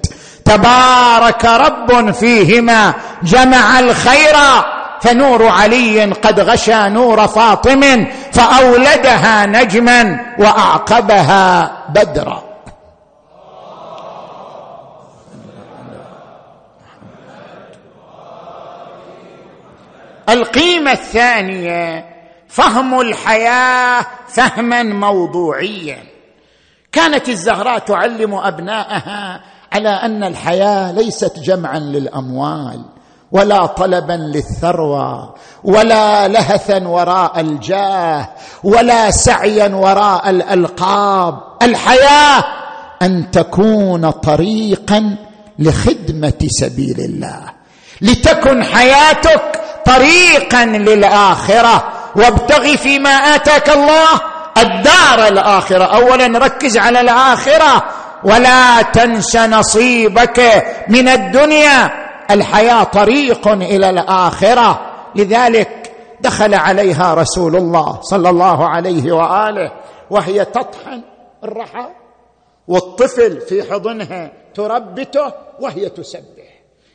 تبارك 0.53 1.45
رب 1.45 2.11
فيهما 2.11 2.93
جمع 3.23 3.79
الخير 3.79 4.35
فنور 5.01 5.47
علي 5.47 6.03
قد 6.03 6.39
غشى 6.39 6.89
نور 6.89 7.27
فاطم 7.27 8.05
فأولدها 8.33 9.45
نجما 9.45 10.25
وأعقبها 10.39 11.71
بدرا. 11.89 12.43
القيمة 20.29 20.91
الثانية 20.91 22.05
فهم 22.49 23.01
الحياة 23.01 24.05
فهما 24.27 24.83
موضوعيا. 24.83 26.03
كانت 26.91 27.29
الزهراء 27.29 27.79
تعلم 27.79 28.35
أبناءها 28.35 29.52
على 29.73 29.89
أن 29.89 30.23
الحياة 30.23 30.91
ليست 30.91 31.39
جمعا 31.39 31.79
للأموال 31.79 32.81
ولا 33.31 33.65
طلبا 33.65 34.13
للثروة 34.13 35.35
ولا 35.63 36.27
لهثا 36.27 36.87
وراء 36.87 37.39
الجاه 37.39 38.29
ولا 38.63 39.11
سعيا 39.11 39.75
وراء 39.75 40.29
الألقاب. 40.29 41.39
الحياة 41.61 42.43
أن 43.01 43.31
تكون 43.31 44.09
طريقا 44.09 45.15
لخدمة 45.59 46.47
سبيل 46.47 46.99
الله. 46.99 47.41
لتكن 48.01 48.63
حياتك 48.63 49.61
طريقا 49.85 50.65
للآخرة. 50.65 51.83
وابتغ 52.15 52.75
فيما 52.75 53.09
آتاك 53.09 53.69
الله 53.69 54.09
الدار 54.57 55.27
الآخرة. 55.27 55.83
اولا 55.83 56.39
ركز 56.39 56.77
على 56.77 57.01
الآخرة. 57.01 57.83
ولا 58.25 58.81
تنس 58.81 59.35
نصيبك 59.35 60.65
من 60.87 61.07
الدنيا. 61.07 61.91
الحياة 62.31 62.83
طريق 62.83 63.47
إلى 63.47 63.89
الآخرة. 63.89 64.81
لذلك 65.15 65.91
دخل 66.21 66.53
عليها 66.53 67.13
رسول 67.13 67.55
الله 67.55 68.01
صلى 68.01 68.29
الله 68.29 68.69
عليه 68.69 69.11
وآله 69.11 69.71
وهي 70.09 70.45
تطحن 70.45 71.01
الرحى 71.43 71.87
والطفل 72.67 73.41
في 73.41 73.71
حضنها 73.71 74.31
تربته 74.55 75.33
وهي 75.59 75.89
تسبح. 75.89 76.43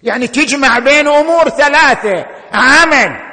يعني 0.03 0.27
تجمع 0.27 0.79
بين 0.79 1.09
أمور 1.09 1.49
ثلاثة 1.49 2.27
عمل 2.53 3.28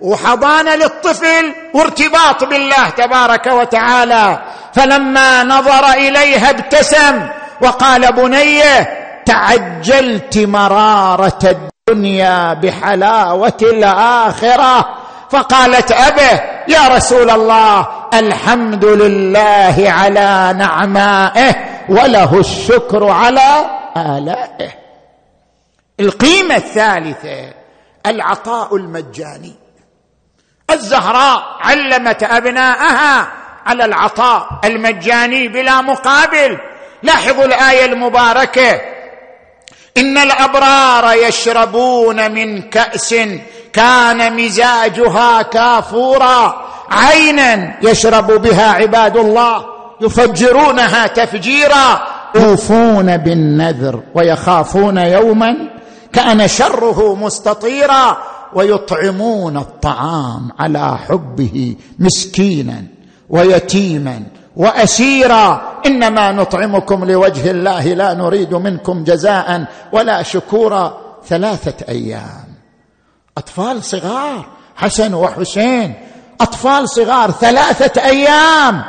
وحضانة 0.00 0.74
للطفل 0.74 1.54
وارتباط 1.74 2.44
بالله 2.44 2.88
تبارك 2.88 3.46
وتعالى. 3.46 4.42
فلما 4.74 5.44
نظر 5.44 5.92
إليها 5.92 6.50
ابتسم 6.50 7.28
وقال 7.62 8.12
بنيه 8.12 8.98
تعجلت 9.26 10.38
مرارة 10.38 11.56
الدنيا 11.90 12.54
بحلاوة 12.54 13.58
الآخرة. 13.62 14.88
فقالت 15.30 15.92
أبه 15.92 16.40
يا 16.68 16.88
رسول 16.88 17.30
الله 17.30 17.86
الحمد 18.14 18.84
لله 18.84 19.76
على 19.78 20.54
نعمائه 20.58 21.54
وله 21.88 22.40
الشكر 22.40 23.08
على 23.08 23.70
آلائه. 23.96 24.70
القيمة 26.00 26.56
الثالثة 26.56 27.52
العطاء 28.06 28.76
المجاني. 28.76 29.54
الزهراء 30.70 31.42
علمت 31.60 32.22
أبناءها 32.22 33.28
على 33.66 33.84
العطاء 33.84 34.48
المجاني 34.64 35.48
بلا 35.48 35.80
مقابل. 35.80 36.58
لاحظوا 37.02 37.44
الآية 37.44 37.84
المباركة. 37.84 38.80
إن 39.96 40.18
الأبرار 40.18 41.14
يشربون 41.16 42.30
من 42.30 42.62
كأس 42.62 43.14
كان 43.72 44.36
مزاجها 44.36 45.42
كافورا. 45.42 46.68
عينا 46.90 47.74
يشرب 47.82 48.26
بها 48.26 48.72
عباد 48.72 49.16
الله 49.16 49.64
يفجرونها 50.00 51.06
تفجيرا. 51.06 52.00
يوفون 52.34 53.16
بالنذر 53.16 54.00
ويخافون 54.14 54.98
يوما 54.98 55.56
كان 56.12 56.48
شره 56.48 57.14
مستطيرا. 57.14 58.16
ويطعمون 58.54 59.56
الطعام 59.56 60.50
على 60.58 60.98
حبه 60.98 61.76
مسكينا 61.98 62.84
ويتيما 63.30 64.22
وأسيرا. 64.56 65.62
إنما 65.86 66.32
نطعمكم 66.32 67.04
لوجه 67.04 67.50
الله 67.50 67.94
لا 67.94 68.14
نريد 68.14 68.54
منكم 68.54 69.04
جزاء 69.04 69.64
ولا 69.92 70.22
شكورا. 70.22 70.98
ثلاثة 71.26 71.88
أيام. 71.88 72.44
أطفال 73.38 73.84
صغار 73.84 74.46
حسن 74.76 75.14
وحسين. 75.14 75.94
أطفال 76.40 76.88
صغار 76.88 77.30
ثلاثة 77.30 78.04
أيام. 78.04 78.84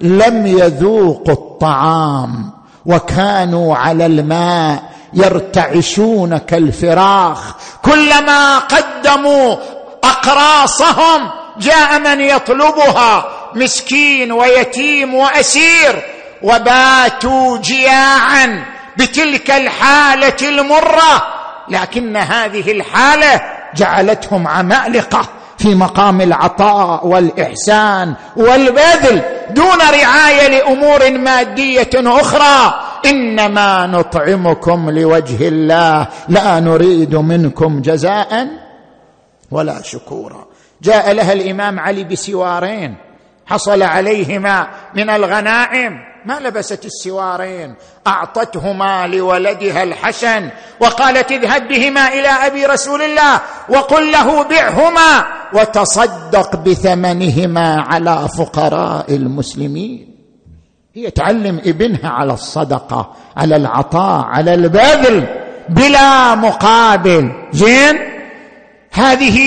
لم 0.00 0.46
يذوقوا 0.46 1.34
الطعام 1.34 2.50
وكانوا 2.86 3.76
على 3.76 4.06
الماء 4.06 4.95
يرتعشون 5.16 6.38
كالفراخ. 6.38 7.38
كلما 7.82 8.58
قدموا 8.58 9.56
أقراصهم 10.04 11.30
جاء 11.58 11.98
من 11.98 12.20
يطلبها 12.20 13.26
مسكين 13.54 14.32
ويتيم 14.32 15.14
وأسير. 15.14 16.02
وباتوا 16.42 17.58
جياعا 17.58 18.64
بتلك 18.96 19.50
الحالة 19.50 20.36
المرة. 20.48 21.22
لكن 21.68 22.16
هذه 22.16 22.72
الحالة 22.72 23.40
جعلتهم 23.74 24.48
عمالقة 24.48 25.28
في 25.58 25.74
مقام 25.74 26.20
العطاء 26.20 27.06
والإحسان 27.06 28.14
والبذل 28.36 29.22
دون 29.50 29.78
رعاية 29.78 30.48
لأمور 30.48 31.10
مادية 31.10 31.90
أخرى. 31.94 32.80
إنما 33.10 33.86
نطعمكم 33.86 34.90
لوجه 34.90 35.48
الله 35.48 36.08
لا 36.28 36.60
نريد 36.60 37.14
منكم 37.14 37.80
جزاء 37.80 38.48
ولا 39.50 39.82
شكورا. 39.82 40.46
جاء 40.82 41.12
لها 41.12 41.32
الإمام 41.32 41.80
علي 41.80 42.04
بسوارين 42.04 42.96
حصل 43.46 43.82
عليهما 43.82 44.68
من 44.94 45.10
الغنائم 45.10 45.92
ما 46.26 46.40
لبست 46.40 46.84
السوارين 46.84 47.74
أعطتهما 48.06 49.06
لولدها 49.06 49.82
الحسن 49.82 50.50
وقالت 50.80 51.32
اذهب 51.32 51.68
بهما 51.68 52.08
إلى 52.08 52.28
أبي 52.28 52.66
رسول 52.66 53.02
الله 53.02 53.40
وقل 53.68 54.12
له 54.12 54.42
بعهما 54.42 55.26
وتصدق 55.54 56.56
بثمنهما 56.56 57.80
على 57.80 58.28
فقراء 58.38 59.16
المسلمين. 59.16 60.15
هي 60.96 61.10
تعلم 61.10 61.58
ابنها 61.58 62.08
على 62.08 62.32
الصدقة 62.32 63.16
على 63.36 63.56
العطاء 63.56 64.24
على 64.24 64.54
البذل 64.54 65.26
بلا 65.68 66.34
مقابل. 66.34 67.32
زين؟ 67.52 67.96
هذه 68.90 69.38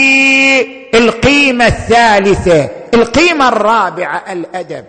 القيمة 0.93 1.67
الثالثة 1.67 2.69
القيمة 2.93 3.47
الرابعة 3.47 4.31
الأدب. 4.31 4.85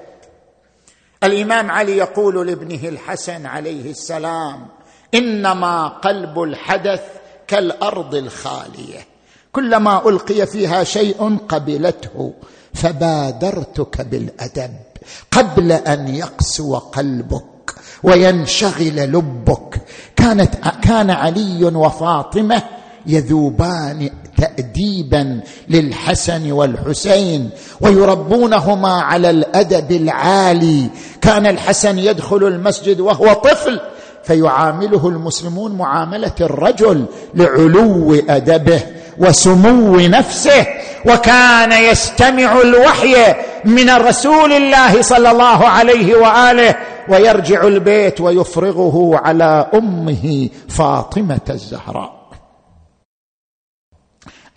الإمام 1.24 1.70
علي 1.70 1.96
يقول 1.96 2.46
لابنه 2.46 2.88
الحسن 2.88 3.46
عليه 3.46 3.90
السلام 3.90 4.66
إنما 5.14 5.88
قلب 5.88 6.42
الحدث 6.42 7.02
كالأرض 7.48 8.14
الخالية. 8.14 9.06
كلما 9.52 10.08
ألقي 10.08 10.46
فيها 10.46 10.84
شيء 10.84 11.38
قبلته 11.48 12.32
فبادرتك 12.74 14.00
بالأدب. 14.00 14.89
قبل 15.30 15.72
أن 15.72 16.14
يقسو 16.14 16.76
قلبك 16.76 17.74
وينشغل 18.02 18.96
لبك. 18.96 19.80
كانت 20.16 20.54
كان 20.82 21.10
علي 21.10 21.64
وفاطمة 21.64 22.62
يذوبان 23.06 24.10
تاديبا 24.36 25.40
للحسن 25.68 26.52
والحسين 26.52 27.50
ويربونهما 27.80 28.92
على 28.92 29.30
الأدب 29.30 29.92
العالي. 29.92 30.86
كان 31.20 31.46
الحسن 31.46 31.98
يدخل 31.98 32.44
المسجد 32.44 33.00
وهو 33.00 33.32
طفل 33.32 33.80
فيعامله 34.24 35.08
المسلمون 35.08 35.72
معاملة 35.72 36.34
الرجل 36.40 37.04
لعلو 37.34 38.14
أدبه 38.28 38.82
وسمو 39.18 39.96
نفسه. 39.96 40.66
وكان 41.06 41.72
يستمع 41.72 42.60
الوحي 42.60 43.34
من 43.64 43.90
رسول 43.90 44.52
الله 44.52 45.02
صلى 45.02 45.30
الله 45.30 45.68
عليه 45.68 46.14
وآله 46.14 46.76
ويرجع 47.08 47.62
البيت 47.62 48.20
ويفرغه 48.20 49.20
على 49.24 49.70
أمه 49.74 50.48
فاطمة 50.68 51.40
الزهراء. 51.50 52.20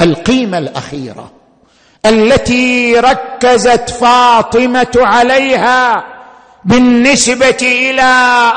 القيمة 0.02 0.58
الأخيرة 0.58 1.32
التي 2.06 3.00
ركزت 3.00 3.90
فاطمة 3.90 4.92
عليها 4.96 6.04
بالنسبة 6.66 7.58
إلى 7.62 8.12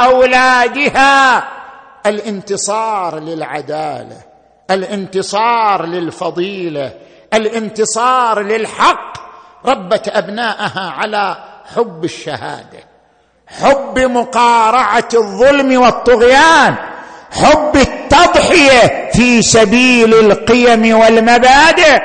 أولادها 0.04 1.48
الانتصار 2.06 3.18
للعدالة 3.18 4.16
الانتصار 4.70 5.86
للفضيلة 5.86 6.92
الانتصار 7.36 8.40
للحق 8.40 9.12
ربت 9.66 10.08
أبناءها 10.08 10.94
على 10.98 11.36
حب 11.76 12.04
الشهادة 12.04 12.78
حب 13.60 13.98
مقارعة 13.98 15.08
الظلم 15.14 15.80
والطغيان 15.82 16.74
حب 17.30 17.76
التضحية 17.76 19.10
في 19.12 19.42
سبيل 19.42 20.14
القيم 20.14 20.98
والمبادئ. 20.98 21.98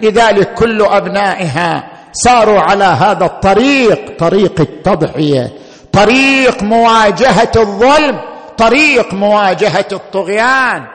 لذلك 0.00 0.54
كل 0.54 0.82
أبنائها 0.82 1.88
ساروا 2.12 2.60
على 2.60 2.84
هذا 2.84 3.24
الطريق 3.24 4.18
طريق 4.18 4.60
التضحية 4.60 5.52
طريق 5.92 6.62
مواجهة 6.62 7.52
الظلم 7.56 8.20
طريق 8.58 9.14
مواجهة 9.14 9.86
الطغيان. 9.92 10.86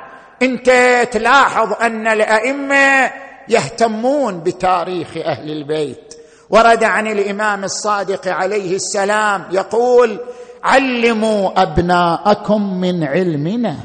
انت 0.42 0.70
تلاحظ 1.12 1.74
أن 1.82 2.08
الأئمة 2.08 3.12
يهتمون 3.50 4.40
بتاريخ 4.40 5.08
أهل 5.26 5.52
البيت. 5.52 6.16
ورد 6.50 6.84
عن 6.84 7.08
الإمام 7.08 7.64
الصادق 7.64 8.28
عليه 8.28 8.76
السلام 8.76 9.44
يقول 9.52 10.20
علموا 10.64 11.62
أبناءكم 11.62 12.82
من 12.82 13.04
علمنا. 13.04 13.76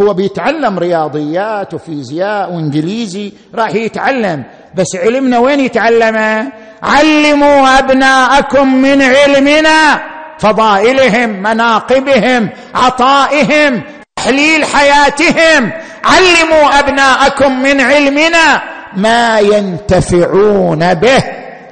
هو 0.00 0.14
بيتعلم 0.14 0.78
رياضيات 0.78 1.74
وفيزياء 1.74 2.52
وإنجليزي 2.52 3.32
راح 3.54 3.74
يتعلم. 3.74 4.44
بس 4.74 4.96
علمنا 4.96 5.38
وين 5.38 5.60
يتعلمه 5.60 6.52
علموا 6.82 7.78
أبناءكم 7.78 8.74
من 8.74 9.02
علمنا 9.02 10.02
فضائلهم 10.38 11.42
مناقبهم 11.42 12.48
عطائهم 12.74 13.82
تحليل 14.16 14.64
حياتهم. 14.64 15.72
علموا 16.04 16.78
أبناءكم 16.78 17.62
من 17.62 17.80
علمنا. 17.80 18.62
ما 18.96 19.40
ينتفعون 19.40 20.94
به. 20.94 21.24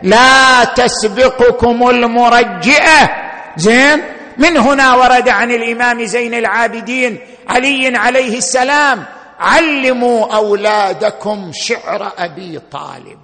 لا 0.02 0.64
تسبقكم 0.64 1.88
المرجئة. 1.88 3.10
زين؟ 3.56 4.02
من 4.38 4.56
هنا 4.56 4.94
ورد 4.94 5.28
عن 5.28 5.50
الإمام 5.50 6.04
زين 6.04 6.34
العابدين 6.34 7.18
علي 7.48 7.96
عليه 7.96 8.38
السلام 8.38 9.04
علموا 9.40 10.36
أولادكم 10.36 11.50
شعر 11.54 12.12
أبي 12.18 12.60
طالب 12.72 13.18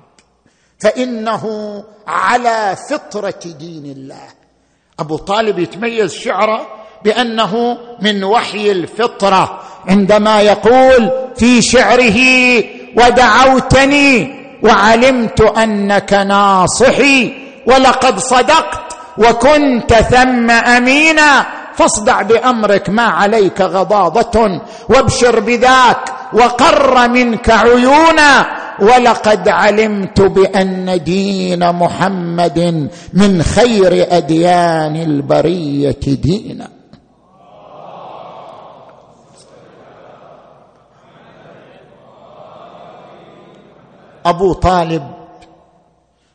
فإنه 0.81 1.45
على 2.07 2.77
فطرة 2.91 3.41
دين 3.45 3.85
الله. 3.97 4.29
أبو 5.01 5.17
طالب 5.17 5.59
يتميز 5.59 6.15
شعره 6.15 6.67
بأنه 7.05 7.79
من 8.01 8.25
وحي 8.25 8.71
الفطرة 8.71 9.63
عندما 9.89 10.41
يقول 10.41 11.11
في 11.37 11.63
شعره 11.63 12.19
ودعوتني 12.97 14.35
وعلمت 14.63 15.41
أنك 15.41 16.13
ناصحي 16.13 17.33
ولقد 17.67 18.19
صدقت 18.19 18.97
وكنت 19.19 19.95
ثم 19.95 20.51
أمينا 20.51 21.47
فاصدع 21.75 22.23
بأمرك 22.23 22.91
ما 22.91 23.03
عليك 23.03 23.61
غضاضة 23.61 24.61
وابشر 24.89 25.41
بذاك 25.41 25.99
وقر 26.33 27.09
منك 27.09 27.51
عيونا 27.51 28.47
ولقد 28.81 29.49
علمت 29.49 30.21
بأن 30.21 31.01
دين 31.05 31.73
محمد 31.73 32.89
من 33.13 33.43
خير 33.43 34.07
أديان 34.11 34.97
البرية 34.97 36.01
دينا. 36.07 36.76
أبو 44.27 44.53
طالب 44.53 45.03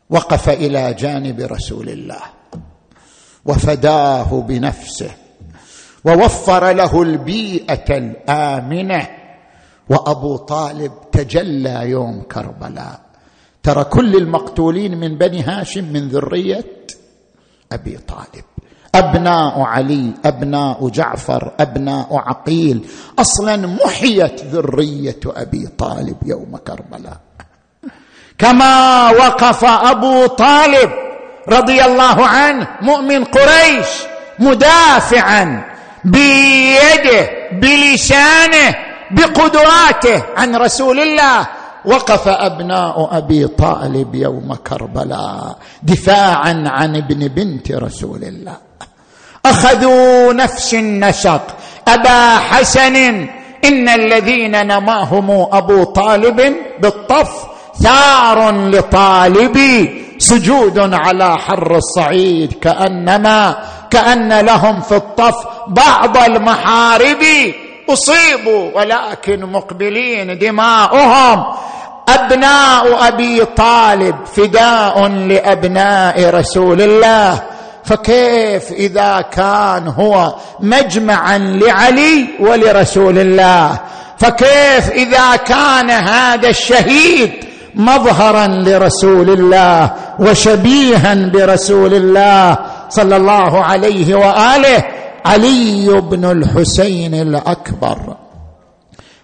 وقف 0.09 0.49
إلى 0.49 0.93
جانب 0.93 1.39
رسول 1.39 1.89
الله 1.89 2.21
وفداه 3.45 4.41
بنفسه 4.41 5.11
ووفر 6.05 6.71
له 6.71 7.01
البيئة 7.01 7.97
الآمنة 7.97 9.07
وأبو 9.89 10.37
طالب 10.37 10.91
تجلى 11.11 11.89
يوم 11.89 12.21
كربلاء. 12.21 13.01
ترى 13.63 13.83
كل 13.83 14.15
المقتولين 14.15 14.99
من 14.99 15.17
بني 15.17 15.41
هاشم 15.43 15.83
من 15.93 16.07
ذرية 16.09 16.65
أبي 17.71 17.97
طالب. 17.97 18.45
أبناء 18.95 19.59
علي 19.59 20.13
أبناء 20.25 20.89
جعفر 20.89 21.53
أبناء 21.59 22.15
عقيل. 22.15 22.87
أصلا 23.19 23.57
محيت 23.57 24.45
ذرية 24.45 25.19
أبي 25.25 25.67
طالب 25.67 26.17
يوم 26.25 26.57
كربلاء. 26.57 27.19
كما 28.41 29.09
وقف 29.09 29.65
أبو 29.65 30.25
طالب 30.25 30.91
رضي 31.49 31.85
الله 31.85 32.27
عنه 32.27 32.67
مؤمن 32.81 33.23
قريش 33.23 33.87
مدافعا 34.39 35.63
بيده 36.05 37.29
بلسانه 37.51 38.75
بقدراته 39.11 40.23
عن 40.37 40.55
رسول 40.55 40.99
الله. 40.99 41.47
وقف 41.85 42.27
أبناء 42.27 43.17
أبي 43.17 43.47
طالب 43.47 44.15
يوم 44.15 44.55
كربلاء 44.55 45.57
دفاعا 45.83 46.63
عن 46.67 46.95
ابن 46.95 47.27
بنت 47.27 47.71
رسول 47.71 48.23
الله. 48.23 48.57
أخذوا 49.45 50.33
نفس 50.33 50.73
النسق 50.73 51.41
أبا 51.87 52.37
حسن 52.37 52.95
إن 53.65 53.89
الذين 53.89 54.67
نماهم 54.67 55.47
أبو 55.51 55.83
طالب 55.83 56.55
بالطف 56.79 57.50
ثار 57.83 58.51
لطالبي 58.69 60.01
سجود 60.17 60.79
على 60.93 61.37
حر 61.37 61.75
الصعيد 61.75 62.53
كانما 62.53 63.55
كأن 63.89 64.39
لهم 64.39 64.81
في 64.81 64.95
الطف 64.95 65.35
بعض 65.67 66.17
المحارب 66.17 67.23
اصيبوا 67.89 68.71
ولكن 68.75 69.45
مقبلين 69.45 70.37
دماؤهم. 70.37 71.45
أبناء 72.09 73.07
أبي 73.07 73.45
طالب 73.45 74.15
فداء 74.25 75.07
لأبناء 75.07 76.29
رسول 76.29 76.81
الله. 76.81 77.41
فكيف 77.83 78.71
إذا 78.71 79.21
كان 79.21 79.87
هو 79.87 80.35
مجمعا 80.59 81.37
لعلي 81.37 82.27
ولرسول 82.39 83.19
الله؟ 83.19 83.79
فكيف 84.17 84.91
إذا 84.91 85.35
كان 85.35 85.89
هذا 85.89 86.49
الشهيد 86.49 87.50
مظهرا 87.75 88.47
لرسول 88.47 89.29
الله 89.29 89.93
وشبيها 90.19 91.15
برسول 91.15 91.93
الله 91.93 92.57
صلى 92.89 93.17
الله 93.17 93.63
عليه 93.63 94.15
وآله 94.15 94.83
علي 95.25 96.01
بن 96.01 96.25
الحسين 96.25 97.13
الأكبر. 97.13 98.17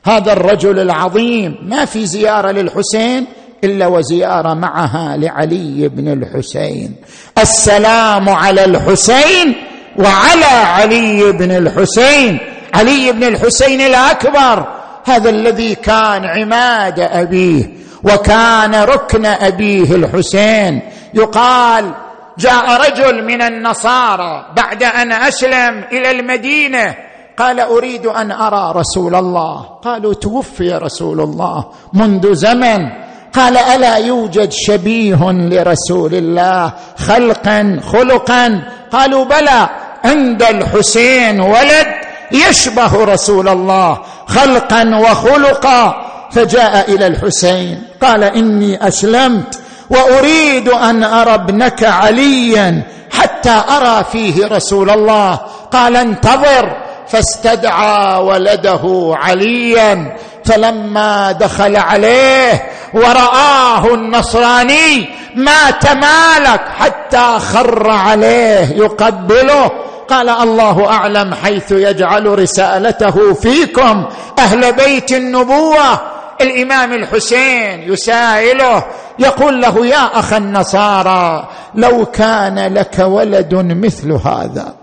هذا 0.05 0.33
الرجل 0.33 0.79
العظيم 0.79 1.55
ما 1.61 1.85
في 1.85 2.05
زيارة 2.05 2.51
للحسين 2.51 3.25
إلا 3.63 3.87
وزيارة 3.87 4.53
معها 4.53 5.17
لعلي 5.17 5.87
بن 5.87 6.07
الحسين. 6.13 6.95
السلام 7.37 8.29
على 8.29 8.65
الحسين 8.65 9.55
وعلى 9.99 10.45
علي 10.45 11.31
بن 11.31 11.51
الحسين. 11.51 12.39
علي 12.73 13.11
بن 13.11 13.23
الحسين 13.23 13.81
الأكبر 13.81 14.67
هذا 15.05 15.29
الذي 15.29 15.75
كان 15.75 16.25
عماد 16.25 16.99
أبيه. 16.99 17.86
وكان 18.03 18.75
ركن 18.75 19.25
أبيه 19.25 19.95
الحسين. 19.95 20.81
يقال 21.13 21.91
جاء 22.37 22.87
رجل 22.87 23.23
من 23.25 23.41
النصارى 23.41 24.45
بعد 24.55 24.83
أن 24.83 25.11
أسلم 25.11 25.83
إلى 25.91 26.11
المدينة. 26.11 26.95
قال 27.37 27.59
أريد 27.59 28.05
أن 28.05 28.31
أرى 28.31 28.73
رسول 28.75 29.15
الله. 29.15 29.61
قالوا 29.83 30.13
توفي 30.13 30.71
رسول 30.71 31.21
الله 31.21 31.65
منذ 31.93 32.33
زمن. 32.33 32.89
قال 33.33 33.57
ألا 33.57 33.95
يوجد 33.95 34.51
شبيه 34.51 35.31
لرسول 35.31 36.15
الله 36.15 36.73
خلقا 36.97 37.79
خلقا؟ 37.91 38.61
قالوا 38.91 39.25
بلى 39.25 39.69
عند 40.05 40.43
الحسين 40.43 41.41
ولد 41.41 41.87
يشبه 42.31 43.03
رسول 43.03 43.49
الله 43.49 44.01
خلقا 44.27 44.97
وخلقا. 44.97 46.06
فجاء 46.31 46.91
إلى 46.93 47.07
الحسين 47.07 47.83
قال 48.01 48.23
إني 48.23 48.87
أسلمت 48.87 49.59
وأريد 49.89 50.69
أن 50.69 51.03
أرى 51.03 51.33
ابنك 51.33 51.83
عليا 51.83 52.83
حتى 53.11 53.61
أرى 53.77 54.03
فيه 54.11 54.47
رسول 54.47 54.89
الله. 54.89 55.39
قال 55.71 55.95
انتظر 55.95 56.77
فاستدعى 57.07 58.23
ولده 58.23 59.13
عليا. 59.17 60.17
فلما 60.45 61.31
دخل 61.31 61.75
عليه 61.75 62.63
ورآه 62.93 63.93
النصراني 63.93 65.09
ما 65.35 65.71
تمالك 65.71 66.61
حتى 66.79 67.39
خر 67.39 67.89
عليه 67.89 68.71
يقبله. 68.75 69.71
قال 70.09 70.29
الله 70.29 70.91
أعلم 70.91 71.33
حيث 71.33 71.71
يجعل 71.71 72.39
رسالته 72.39 73.33
فيكم 73.33 74.05
أهل 74.39 74.73
بيت 74.73 75.11
النبوة. 75.11 76.16
الإمام 76.41 76.93
الحسين 76.93 77.93
يسائله 77.93 78.85
يقول 79.19 79.61
له 79.61 79.85
يا 79.85 80.19
أخ 80.19 80.33
النصارى 80.33 81.47
لو 81.75 82.05
كان 82.05 82.73
لك 82.73 82.99
ولد 82.99 83.55
مثل 83.55 84.11
هذا. 84.11 84.75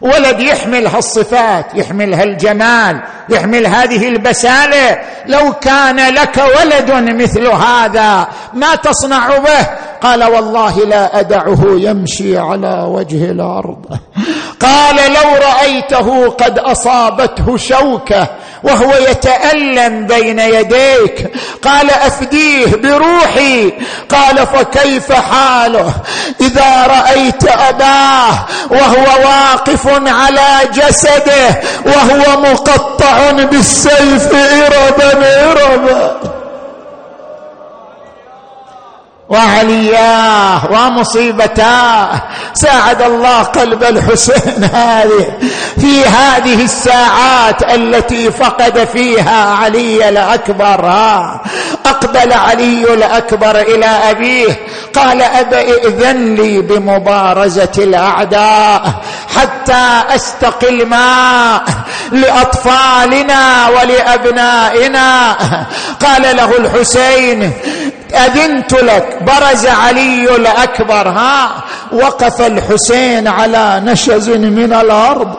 ولد 0.00 0.40
يحمل 0.40 0.86
هالصفات 0.86 1.66
يحمل 1.74 2.14
هالجمال 2.14 3.02
يحمل 3.28 3.66
هذه 3.66 4.08
البسالة 4.08 4.98
لو 5.26 5.52
كان 5.52 6.14
لك 6.14 6.42
ولد 6.60 6.90
مثل 6.90 7.46
هذا 7.46 8.28
ما 8.54 8.74
تصنع 8.74 9.38
به؟ 9.38 9.66
قال 10.02 10.24
والله 10.24 10.84
لا 10.84 11.20
أدعه 11.20 11.64
يمشي 11.64 12.38
على 12.38 12.86
وجه 12.88 13.30
الأرض. 13.30 13.98
قال 14.60 14.96
لو 14.96 15.46
رأيته 15.46 16.28
قد 16.28 16.58
أصابته 16.58 17.56
شوكة 17.56 18.28
وهو 18.62 18.94
يتألم 19.10 20.06
بين 20.06 20.38
يديك. 20.38 21.32
قال 21.62 21.90
أفديه 21.90 22.66
بروحي. 22.66 23.72
قال 24.08 24.46
فكيف 24.46 25.12
حاله؟ 25.12 25.92
إذا 26.40 26.86
رأيت 26.86 27.44
أباه 27.44 28.46
وهو 28.70 29.28
واقف 29.28 29.86
على 30.06 30.68
جسده 30.74 31.60
وهو 31.86 32.40
مقطع 32.40 33.30
بالسيف 33.30 34.28
إربا 34.34 35.12
إربا. 35.50 36.37
وعلياه 39.28 40.72
ومصيبتاه 40.72 42.22
ساعد 42.54 43.02
الله 43.02 43.42
قلب 43.42 43.82
الحسين 43.82 44.64
هذه 44.74 45.32
في 45.80 46.04
هذه 46.04 46.64
الساعات 46.64 47.62
التي 47.74 48.30
فقد 48.30 48.84
فيها 48.92 49.54
علي 49.54 50.08
الأكبر. 50.08 50.88
أقبل 51.86 52.32
علي 52.32 52.94
الأكبر 52.94 53.60
إلى 53.60 53.86
أبيه 53.86 54.66
قال 54.94 55.22
اب 55.22 55.54
ائذن 55.54 56.34
لي 56.34 56.60
بمبارزة 56.60 57.72
الأعداء 57.78 58.94
حتى 59.36 60.02
استقي 60.14 60.68
الماء 60.68 61.62
لأطفالنا 62.12 63.68
ولأبنائنا. 63.68 65.36
قال 66.00 66.36
له 66.36 66.56
الحسين 66.56 67.52
أذنت 68.14 68.74
لك. 68.74 69.18
برز 69.22 69.66
علي 69.66 70.36
الأكبر. 70.36 71.08
ها؟ 71.08 71.64
وقف 71.92 72.42
الحسين 72.42 73.28
على 73.28 73.82
نشز 73.84 74.30
من 74.30 74.72
الأرض. 74.72 75.34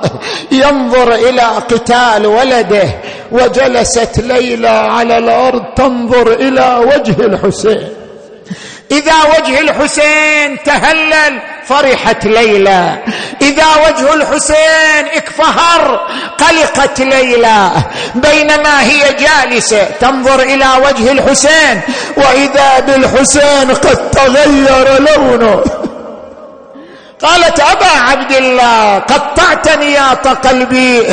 ينظر 0.51 1.13
إلى 1.13 1.41
قتال 1.41 2.25
ولده. 2.25 2.89
وجلست 3.31 4.19
ليلى 4.19 4.67
على 4.67 5.17
الأرض. 5.17 5.63
تنظر 5.75 6.33
إلى 6.33 6.85
وجه 6.85 7.25
الحسين. 7.25 7.98
إذا 8.91 9.13
وجه 9.37 9.59
الحسين 9.59 10.63
تهلل 10.63 11.41
فرحت 11.67 12.25
ليلى. 12.25 12.97
إذا 13.41 13.65
وجه 13.87 14.13
الحسين 14.13 15.05
اكفهر 15.15 16.07
قلقت 16.37 16.99
ليلى. 17.01 17.71
بينما 18.15 18.81
هي 18.81 19.13
جالسة 19.13 19.83
تنظر 19.83 20.39
إلى 20.39 20.67
وجه 20.85 21.11
الحسين 21.11 21.81
وإذا 22.17 22.79
بالحسين 22.79 23.71
قد 23.71 24.11
تغير 24.11 24.99
لونه. 25.01 25.63
قالت 27.21 27.59
أبا 27.59 27.99
عبد 28.09 28.31
الله 28.31 28.99
قطعتني 28.99 29.93
يا 29.93 30.13
قلبي 30.13 31.03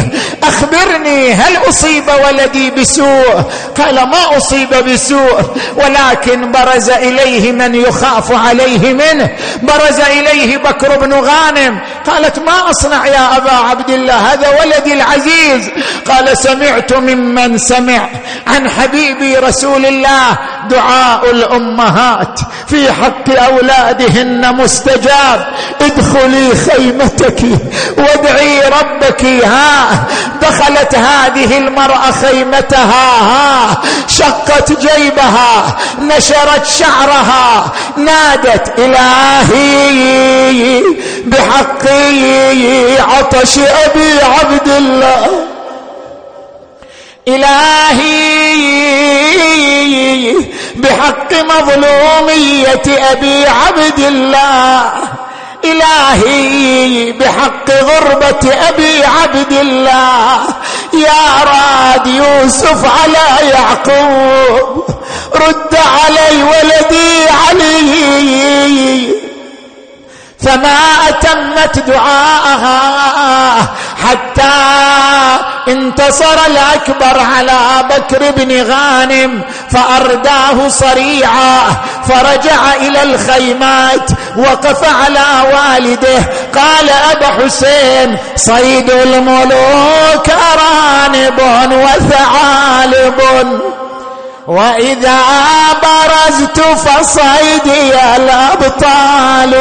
أخبرني 0.43 1.33
هل 1.33 1.69
أصيب 1.69 2.05
ولدي 2.25 2.71
بسوء؟ 2.71 3.43
قال 3.79 3.95
ما 3.95 4.37
أصيب 4.37 4.69
بسوء 4.69 5.41
ولكن 5.77 6.53
برز 6.53 6.91
إليه 6.91 7.53
من 7.53 7.75
يخاف 7.75 8.33
عليه 8.33 8.93
منه. 8.93 9.31
برز 9.63 10.01
إليه 10.01 10.57
بكر 10.57 10.97
بن 10.97 11.13
غانم. 11.13 11.79
قالت 12.07 12.39
ما 12.39 12.71
أصنع 12.71 13.07
يا 13.07 13.37
أبا 13.37 13.53
عبد 13.53 13.91
الله 13.91 14.33
هذا 14.33 14.49
ولدي 14.61 14.93
العزيز. 14.93 15.71
قال 16.09 16.39
سمعت 16.39 16.93
ممن 16.93 17.59
سمع 17.59 18.09
عن 18.47 18.71
حبيبي 18.71 19.37
رسول 19.37 19.87
الله. 19.87 20.39
دعاء 20.69 21.31
الأمهات 21.31 22.41
في 22.69 22.93
حق 22.93 23.31
أولادهن 23.31 24.55
مستجاب. 24.55 25.47
ادخلي 25.81 26.55
خيمتك 26.55 27.43
وادعي 27.99 28.61
ربك 28.61 29.25
ها 29.25 30.05
دخلت 30.43 30.95
هذه 30.95 31.59
المرأة 31.59 32.11
خيمتها 32.11 33.21
ها 33.21 33.83
شقت 34.09 34.73
جيبها 34.73 35.77
نشرت 36.01 36.67
شعرها 36.67 37.73
نادت 37.97 38.79
إلهي 38.79 40.83
بحق 41.27 41.87
عطش 43.01 43.59
أبي 43.59 44.21
عبد 44.23 44.69
الله. 44.69 45.47
إلهي 47.29 48.57
بحق 50.77 51.33
مظلومية 51.33 53.13
أبي 53.13 53.47
عبد 53.47 53.99
الله. 53.99 54.93
إلهي 55.65 57.13
بحق 57.13 57.71
غربة 57.71 58.55
أبي 58.69 59.05
عبد 59.05 59.53
الله. 59.53 60.41
يا 60.93 61.45
راد 61.45 62.07
يوسف 62.07 62.85
على 62.85 63.49
يعقوب 63.51 64.85
رد 65.35 65.77
علي 65.77 66.43
ولدي 66.43 67.29
علي. 67.49 69.27
فما 70.47 70.79
أتمت 71.09 71.79
دعاءها 71.79 73.57
حتى 74.09 74.53
انتصر 75.69 76.39
الأكبر 76.47 77.21
على 77.37 77.59
بكر 77.91 78.31
بن 78.31 78.63
غانم 78.63 79.43
فأرداه 79.71 80.69
صريعا 80.69 81.61
فرجع 82.09 82.75
إلى 82.75 83.03
الخيمات 83.03 84.11
وقف 84.37 84.85
على 84.85 85.25
والده. 85.53 86.19
قال 86.55 86.91
أبا 87.13 87.27
حسين 87.27 88.19
صيد 88.37 88.91
الملوك 88.91 90.31
أرانب 90.31 91.41
وثعالب. 91.73 93.21
وإذا 94.49 95.19
برزت 95.83 96.61
فصيدي 96.61 97.95
الأبطال. 98.17 99.55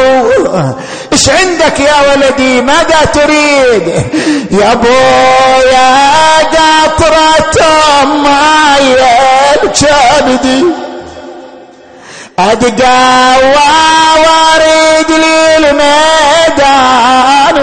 إيش 1.13 1.29
عندك 1.29 1.79
يا 1.79 1.95
ولدي؟ 2.11 2.61
ماذا 2.61 3.05
تريد؟ 3.13 3.87
يا 4.51 4.71
ابويا 4.71 6.37
قطرة 6.37 7.57
ماي 8.05 8.95
الكبدي 9.63 10.63
أتقوى 12.39 13.61
وأريد 14.25 15.11
للميدان 15.57 16.75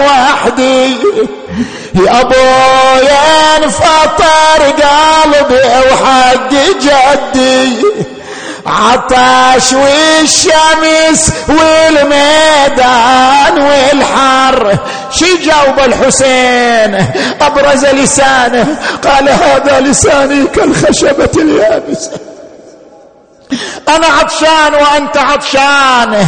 وحدي. 0.07 0.97
يا 1.95 2.21
ابويا 2.21 3.57
انفطر 3.57 4.61
قلبي 4.63 5.61
وحق 5.91 6.49
جدي. 6.81 7.85
عطش 8.65 9.73
والشمس 9.73 11.31
والميدان 11.49 12.75
والحر. 13.61 14.77
شي 15.11 15.37
جاوب 15.45 15.79
الحسين؟ 15.79 17.07
أبرز 17.41 17.85
لسانه. 17.85 18.77
قال 19.03 19.29
هذا 19.29 19.79
لساني 19.79 20.47
كالخشبة 20.47 21.29
اليابسة. 21.37 22.11
أنا 23.87 24.07
عطشان 24.07 24.73
وأنت 24.73 25.17
عطشان. 25.17 26.27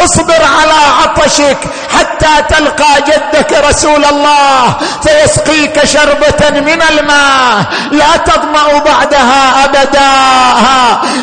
اصبر 0.00 0.42
على 0.60 0.78
عطشك 1.02 1.58
حتى 1.98 2.54
تلقى 2.54 3.02
جدك 3.06 3.52
رسول 3.68 4.04
الله 4.04 4.74
فيسقيك 5.02 5.84
شربة 5.84 6.50
من 6.50 6.82
الماء. 6.90 7.64
لا 7.90 8.16
تظمأ 8.16 8.78
بعدها 8.78 9.64
أبدا. 9.64 10.12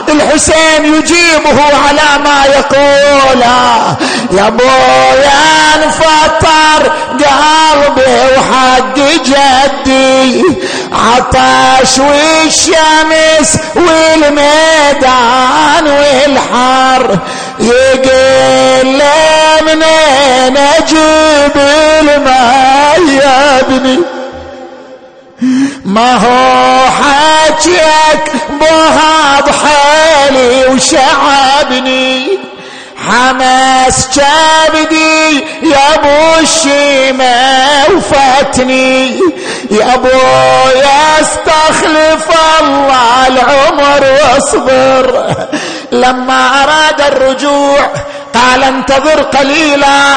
الحسين 0.09 0.85
يجيبه 0.95 1.59
على 1.87 2.23
ما 2.23 2.45
يقول. 2.45 3.41
يا 4.31 4.49
بويا 4.49 5.75
انفطر 5.75 6.91
قلبي 7.11 8.37
وحق 8.37 8.95
جدي. 9.25 10.43
عطش 10.91 11.99
والشمس 11.99 13.57
والميدان. 13.75 15.24
والحر. 15.87 17.19
يقل 17.59 19.01
منين 19.61 20.57
أجيب 20.57 21.55
الماء 21.55 23.01
يا 23.01 23.59
ابني؟ 23.59 23.99
ما 25.85 26.13
هو 26.15 26.85
حاجيك 26.91 28.33
بها 28.61 29.41
بحالي 29.41 30.65
وشعبني. 30.67 32.27
حماس 33.09 34.07
كبدي 34.07 35.39
يا 35.63 35.95
أبو 35.95 36.39
الشيمة 36.39 37.35
وفاتني. 37.95 39.19
يا 39.71 39.93
أبو 39.93 40.07
يا 40.75 41.21
استخلف 41.21 42.27
الله 42.61 43.27
العمر 43.27 44.03
واصبر. 44.23 45.35
لما 45.91 46.63
أراد 46.63 47.01
الرجوع 47.01 47.79
قال 48.33 48.63
انتظر 48.63 49.21
قليلا 49.21 50.15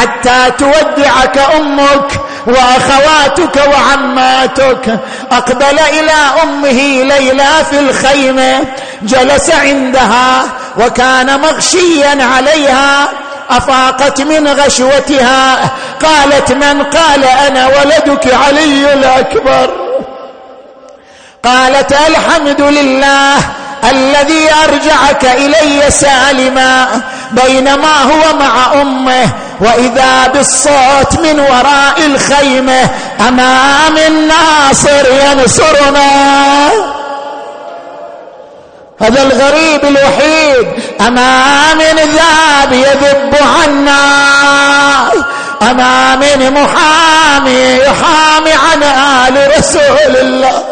حتى 0.00 0.50
تودعك 0.58 1.38
أمك. 1.38 2.20
وأخواتك 2.46 3.60
وعماتك. 3.72 5.00
أقبل 5.32 5.78
إلى 5.78 6.42
أمه 6.42 7.04
ليلى 7.14 7.48
في 7.70 7.78
الخيمه 7.78 8.64
جلس 9.02 9.50
عندها 9.50 10.42
وكان 10.78 11.40
مغشيا 11.40 12.24
عليها. 12.36 13.08
أفاقت 13.50 14.20
من 14.20 14.48
غشوتها. 14.48 15.58
قالت 16.04 16.52
من 16.52 16.82
قال 16.82 17.24
أنا 17.24 17.66
ولدك 17.66 18.34
علي 18.34 18.92
الأكبر؟ 18.92 19.70
قالت 21.44 21.92
الحمد 21.92 22.60
لله 22.60 23.36
الذي 23.90 24.48
أرجعك 24.64 25.24
إلي 25.24 25.90
سالما. 25.90 26.86
بينما 27.32 28.02
هو 28.02 28.38
مع 28.38 28.82
أمه 28.82 29.28
وإذا 29.60 30.26
بالصوت 30.26 31.18
من 31.22 31.40
وراء 31.40 32.06
الخيمة 32.06 32.90
أمام 33.28 33.96
الناصر 33.96 35.04
ينصرنا. 35.24 36.70
هذا 39.00 39.22
الغريب 39.22 39.84
الوحيد 39.84 40.66
أمام 41.00 41.78
ذاب 41.96 42.72
يذب 42.72 43.36
عنا. 43.58 44.00
أمام 45.62 46.20
محامي 46.54 47.76
يحامي 47.76 48.52
عن 48.52 48.82
آل 48.82 49.58
رسول 49.58 50.16
الله. 50.16 50.64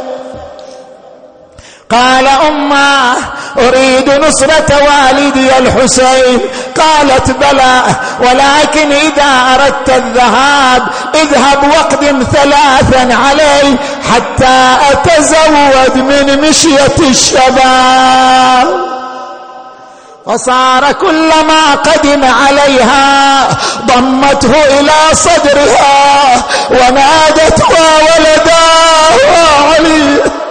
قال 1.94 2.26
امه 2.26 3.16
أريد 3.58 4.10
نصرة 4.10 4.70
والدي 4.70 5.58
الحسين. 5.58 6.40
قالت 6.76 7.30
بلى 7.30 7.82
ولكن 8.20 8.92
إذا 8.92 9.54
أردت 9.54 9.88
الذهاب 9.88 10.82
اذهب 11.14 11.70
واقدم 11.72 12.24
ثلاثا 12.32 13.14
علي 13.14 13.76
حتى 14.12 14.76
أتزود 14.92 15.96
من 15.96 16.48
مشية 16.48 16.98
الشباب. 17.10 18.94
فصار 20.26 20.92
كلما 20.92 21.74
قدم 21.74 22.24
عليها 22.24 23.48
ضمته 23.86 24.64
إلى 24.80 24.92
صدرها 25.12 26.42
ونادت 26.70 27.62
وولدا 27.70 28.64
علي! 29.74 30.43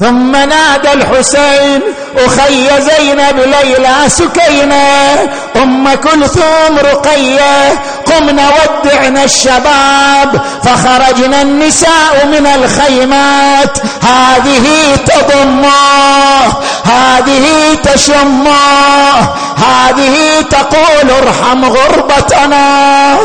ثم 0.00 0.32
نادى 0.32 0.92
الحسين 0.92 1.80
أخي 2.16 2.68
زينب 2.80 3.38
ليلى 3.38 3.94
سكينة 4.08 5.14
أم 5.56 5.94
كلثوم 5.94 6.78
رقية 6.78 7.82
قمنا 8.06 8.48
ودعنا 8.48 9.24
الشباب 9.24 10.40
فخرجنا 10.62 11.42
النساء 11.42 12.26
من 12.26 12.46
الخيمات 12.46 13.78
هذه 14.02 14.96
تضمه 15.06 16.46
هذه 16.84 17.78
تشمه 17.84 19.16
هذه 19.56 20.42
تقول 20.50 21.10
ارحم 21.10 21.64
غربتنا. 21.64 23.16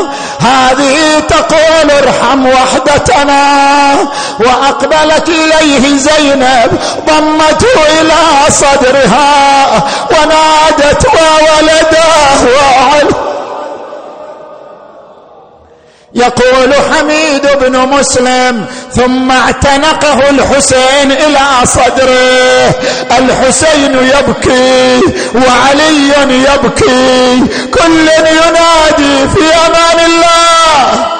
هذه 0.44 1.20
تقول 1.28 1.90
ارحم 1.90 2.46
وحدتنا 2.46 3.42
وأقبلت 4.40 5.28
إليه 5.28 5.96
زينب 5.96 6.78
ضمته 7.06 8.00
إلى 8.00 8.50
صدرها 8.50 9.68
ونادت 10.10 11.06
وولده 11.06 12.52
وعلم 12.56 13.31
يقول 16.14 16.74
حميد 16.74 17.46
بن 17.60 17.78
مسلم 17.78 18.66
ثم 18.92 19.30
اعتنقه 19.30 20.30
الحسين 20.30 21.12
إلى 21.12 21.46
صدره. 21.64 22.74
الحسين 23.18 23.94
يبكي 23.94 25.00
وعلي 25.34 26.12
يبكي 26.30 27.46
كل 27.74 28.08
ينادي 28.28 29.28
في 29.34 29.54
أمان 29.66 30.06
الله. 30.06 31.11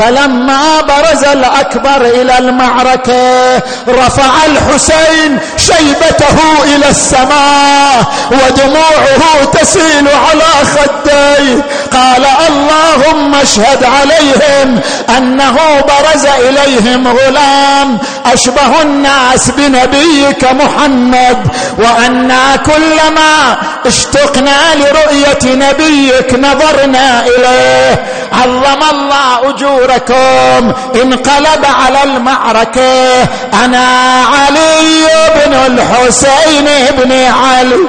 فلما 0.00 0.80
برز 0.80 1.24
الأكبر 1.24 2.00
إلى 2.00 2.38
المعركة 2.38 3.56
رفع 3.88 4.30
الحسين 4.46 5.38
شيبته 5.56 6.64
إلى 6.64 6.88
السماء 6.88 8.04
ودموعه 8.30 9.44
تسيل 9.52 10.08
على 10.08 10.66
خديه. 10.66 11.64
قال 11.92 12.26
اللهم 12.48 13.34
اشهد 13.34 13.84
عليهم 13.84 14.80
أنه 15.16 15.56
برز 15.80 16.26
إليهم 16.26 17.08
غلام 17.08 17.98
أشبه 18.32 18.82
الناس 18.82 19.50
بنبيك 19.50 20.44
محمد 20.44 21.46
وأنا 21.78 22.56
كلما 22.56 23.56
اشتقنا 23.86 24.74
لرؤية 24.74 25.54
نبيك 25.54 26.34
نظرنا 26.34 27.26
إليه. 27.26 28.04
عظم 28.32 28.82
الله 28.90 29.52
اجوركم 29.90 30.72
انقلب 31.02 31.64
على 31.64 32.02
المعركة. 32.02 33.22
أنا 33.64 33.86
علي 34.24 35.06
بن 35.34 35.54
الحسين 35.54 36.66
بن 36.98 37.12
علي. 37.12 37.80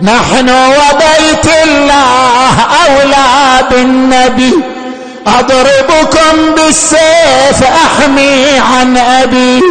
نحن 0.00 0.48
وبيت 0.50 1.46
الله 1.64 2.54
أولى 2.86 3.68
بالنبي. 3.70 4.52
أضربكم 5.26 6.54
بالسيف 6.56 7.62
أحمي 7.62 8.58
عن 8.58 8.96
أبي. 8.96 9.62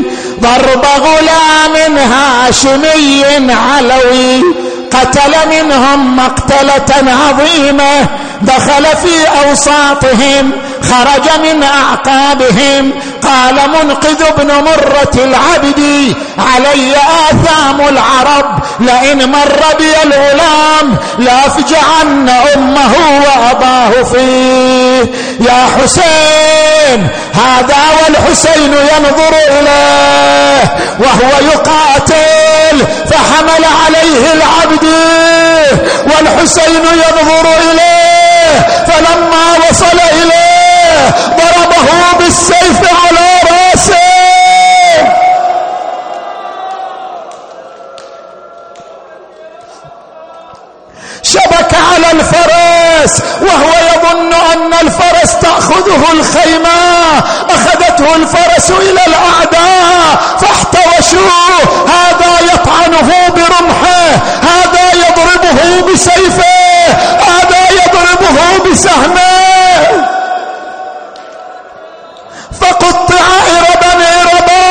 ضرب 0.42 0.86
غلام 0.86 1.98
هاشمي 1.98 3.26
علوي. 3.50 4.44
قتل 4.92 5.34
منهم 5.50 6.18
مقتلة 6.18 7.12
عظيمة. 7.12 8.08
دخل 8.42 8.86
في 8.86 9.28
أوساطهم 9.46 10.52
خرج 10.84 11.40
من 11.44 11.64
أعقابهم. 11.64 12.92
قال 13.24 13.56
منقذ 13.70 14.24
ابن 14.24 14.48
مرة 14.48 15.16
العبد 15.16 16.14
علي 16.38 16.96
آثام 17.30 17.82
العرب. 17.82 18.60
لئن 18.80 19.32
مر 19.32 19.64
بي 19.78 19.94
الغلام 20.04 20.98
لأفجعن 21.20 22.30
أمه 22.56 22.94
وأباه 23.26 24.04
فيه. 24.04 25.12
يا 25.40 25.68
حسين 25.78 27.08
هذا 27.34 27.78
والحسين 28.04 28.74
ينظر 28.74 29.36
إليه 29.50 30.76
وهو 31.00 31.48
يقاتل 31.54 32.86
فحمل 33.10 33.66
عليه 33.86 34.34
العبد. 34.34 34.86
والحسين 36.06 36.76
ينظر 36.76 37.50
إليه. 37.72 38.31
فلما 38.88 39.70
وصل 39.70 40.00
إليه 40.12 41.10
ضربه 41.30 42.18
بالسيف 42.20 42.80
على 43.06 43.28
رأسه. 43.52 44.12
شبك 51.24 51.74
على 51.94 52.12
الفرس 52.12 53.22
وهو 53.42 53.72
يظن 53.94 54.34
أن 54.34 54.74
الفرس 54.74 55.36
تأخذه 55.42 56.12
الخيمة. 56.12 57.20
أخذته 57.50 58.16
الفرس 58.16 58.72
إلى 58.72 59.02
الأعداء 59.08 60.18
فاحتوشوه. 60.42 61.88
هذا 61.88 62.54
يطعنه 62.54 63.30
برمحه 63.30 64.10
هذا 64.44 64.92
يضربه 64.94 65.94
بسيفه. 65.94 66.52
يضربه 67.92 68.72
بسهمه. 68.72 70.08
فقطع 72.62 73.26
إربا 73.58 73.92
إربا. 74.22 74.64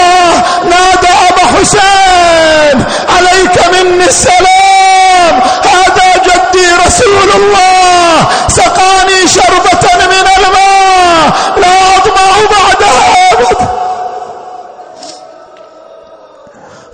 نادى 0.64 1.12
أبا 1.28 1.44
حسين. 1.54 2.84
عليك 3.16 3.56
مني 3.72 4.04
السلام. 4.04 5.40
هذا 5.64 6.08
جدي 6.24 6.66
رسول 6.86 7.30
الله. 7.34 8.26
سقاني 8.48 9.28
شربة 9.28 9.84
من 10.06 10.26
الماء. 10.38 11.32
لا 11.56 11.96
أطمع 11.96 12.32
بعدها 12.50 13.32
أبدا 13.32 13.66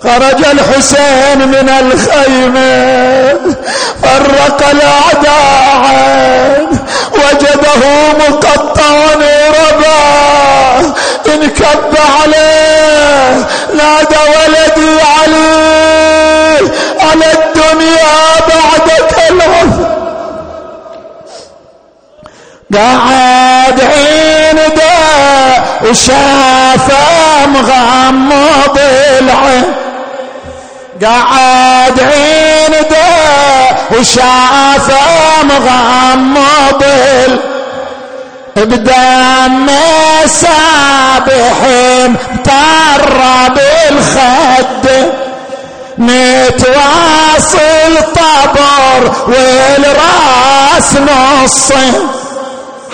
خرج 0.02 0.44
الحسين 0.44 1.48
من 1.48 1.68
الخيمة. 1.68 3.56
فرق 4.06 4.60
الأعداء. 4.70 6.66
وجده 7.14 7.82
مقطعا 8.18 9.14
ربا. 9.48 9.96
انكب 11.34 11.94
عليه 12.20 13.46
نادى 13.74 14.22
ولدي 14.36 14.90
علي. 15.02 16.70
على 17.00 17.26
الدنيا 17.32 18.16
بعدك 18.48 19.12
العذر 19.30 19.86
قاعد 22.74 23.80
عين 23.80 24.56
دا 24.56 24.96
وشافه 25.88 27.46
مغمض 27.46 28.78
العين. 29.20 29.74
قعد 31.02 32.00
عين 32.00 32.45
وشافه 34.00 35.42
مغمض 35.42 36.82
بدم 38.56 39.68
سابح 40.26 41.58
مترب 42.08 43.58
الخد 43.90 44.86
متواصل 45.98 47.94
طبر 48.14 49.12
والراس 49.28 50.96
نص. 50.96 51.72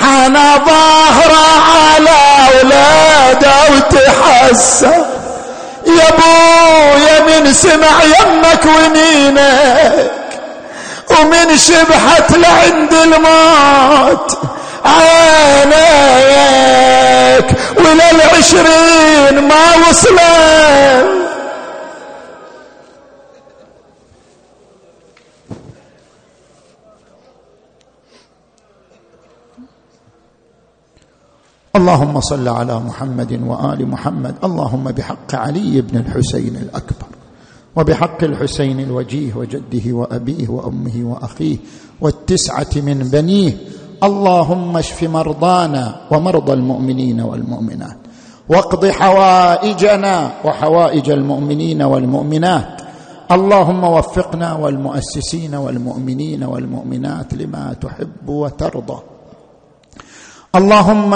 حنا 0.02 0.56
ظهره 0.56 1.48
على 1.72 2.20
ولاده 2.54 3.54
وتحسن. 3.70 5.04
يا 5.86 6.08
أبويا 6.08 7.20
من 7.20 7.52
سمع 7.52 7.96
يمك 8.02 8.64
ونينك. 8.64 10.21
ومن 11.22 11.56
شبحت 11.56 12.32
لعند 12.32 12.92
الموت. 12.92 14.38
عينيك 14.84 15.78
ولا 17.78 18.10
العشرين 18.10 19.48
ما 19.48 19.64
وصلت. 19.88 21.22
اللهم 31.76 32.20
صل 32.20 32.48
على 32.48 32.78
محمد 32.78 33.32
وآل 33.46 33.88
محمد. 33.88 34.34
اللهم 34.44 34.84
بحق 34.84 35.34
علي 35.34 35.80
بن 35.80 35.96
الحسين 35.98 36.56
الأكبر. 36.56 37.11
وبحق 37.76 38.24
الحسين 38.24 38.80
الوجيه 38.80 39.34
وجده 39.34 39.92
وأبيه 39.92 40.48
وأمه 40.48 40.92
وأخيه 41.04 41.56
والتسعة 42.00 42.70
من 42.76 42.98
بنيه. 42.98 43.56
اللهم 44.02 44.76
اشف 44.76 45.02
مرضانا 45.02 46.00
ومرضى 46.10 46.52
المؤمنين 46.52 47.20
والمؤمنات. 47.20 47.96
واقض 48.48 48.86
حوائجنا 48.86 50.30
وحوائج 50.44 51.10
المؤمنين 51.10 51.82
والمؤمنات. 51.82 52.80
اللهم 53.32 53.84
وفقنا 53.84 54.52
والمؤسسين 54.52 55.54
والمؤمنين 55.54 56.44
والمؤمنات 56.44 57.34
لما 57.34 57.76
تحب 57.80 58.28
وترضى. 58.28 58.98
اللهم 60.54 61.14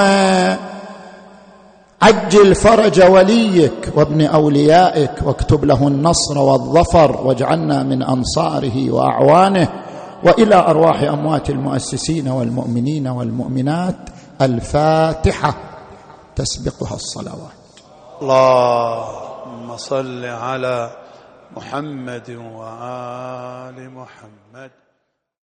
عجل 2.03 2.55
فرج 2.55 3.03
وليك 3.03 3.92
وابن 3.94 4.26
أوليائك 4.26 5.22
واكتب 5.22 5.64
له 5.64 5.88
النصر 5.88 6.38
والظفر 6.38 7.26
واجعلنا 7.26 7.82
من 7.82 8.03
أنصاره 8.03 8.90
وأعوانه 8.90 9.68
وإلى 10.24 10.55
أرواح 10.55 11.03
أموات 11.03 11.51
المؤسسين 11.51 12.28
والمؤمنين 12.28 13.09
والمؤمنات 13.09 13.97
الفاتحة. 14.40 15.55
تسبقها 16.36 16.94
الصلوات. 16.94 17.57
اللهم 18.22 19.76
صل 19.76 20.24
على 20.24 20.90
محمد 21.57 22.30
وآل 22.30 23.90
محمد. 23.90 24.70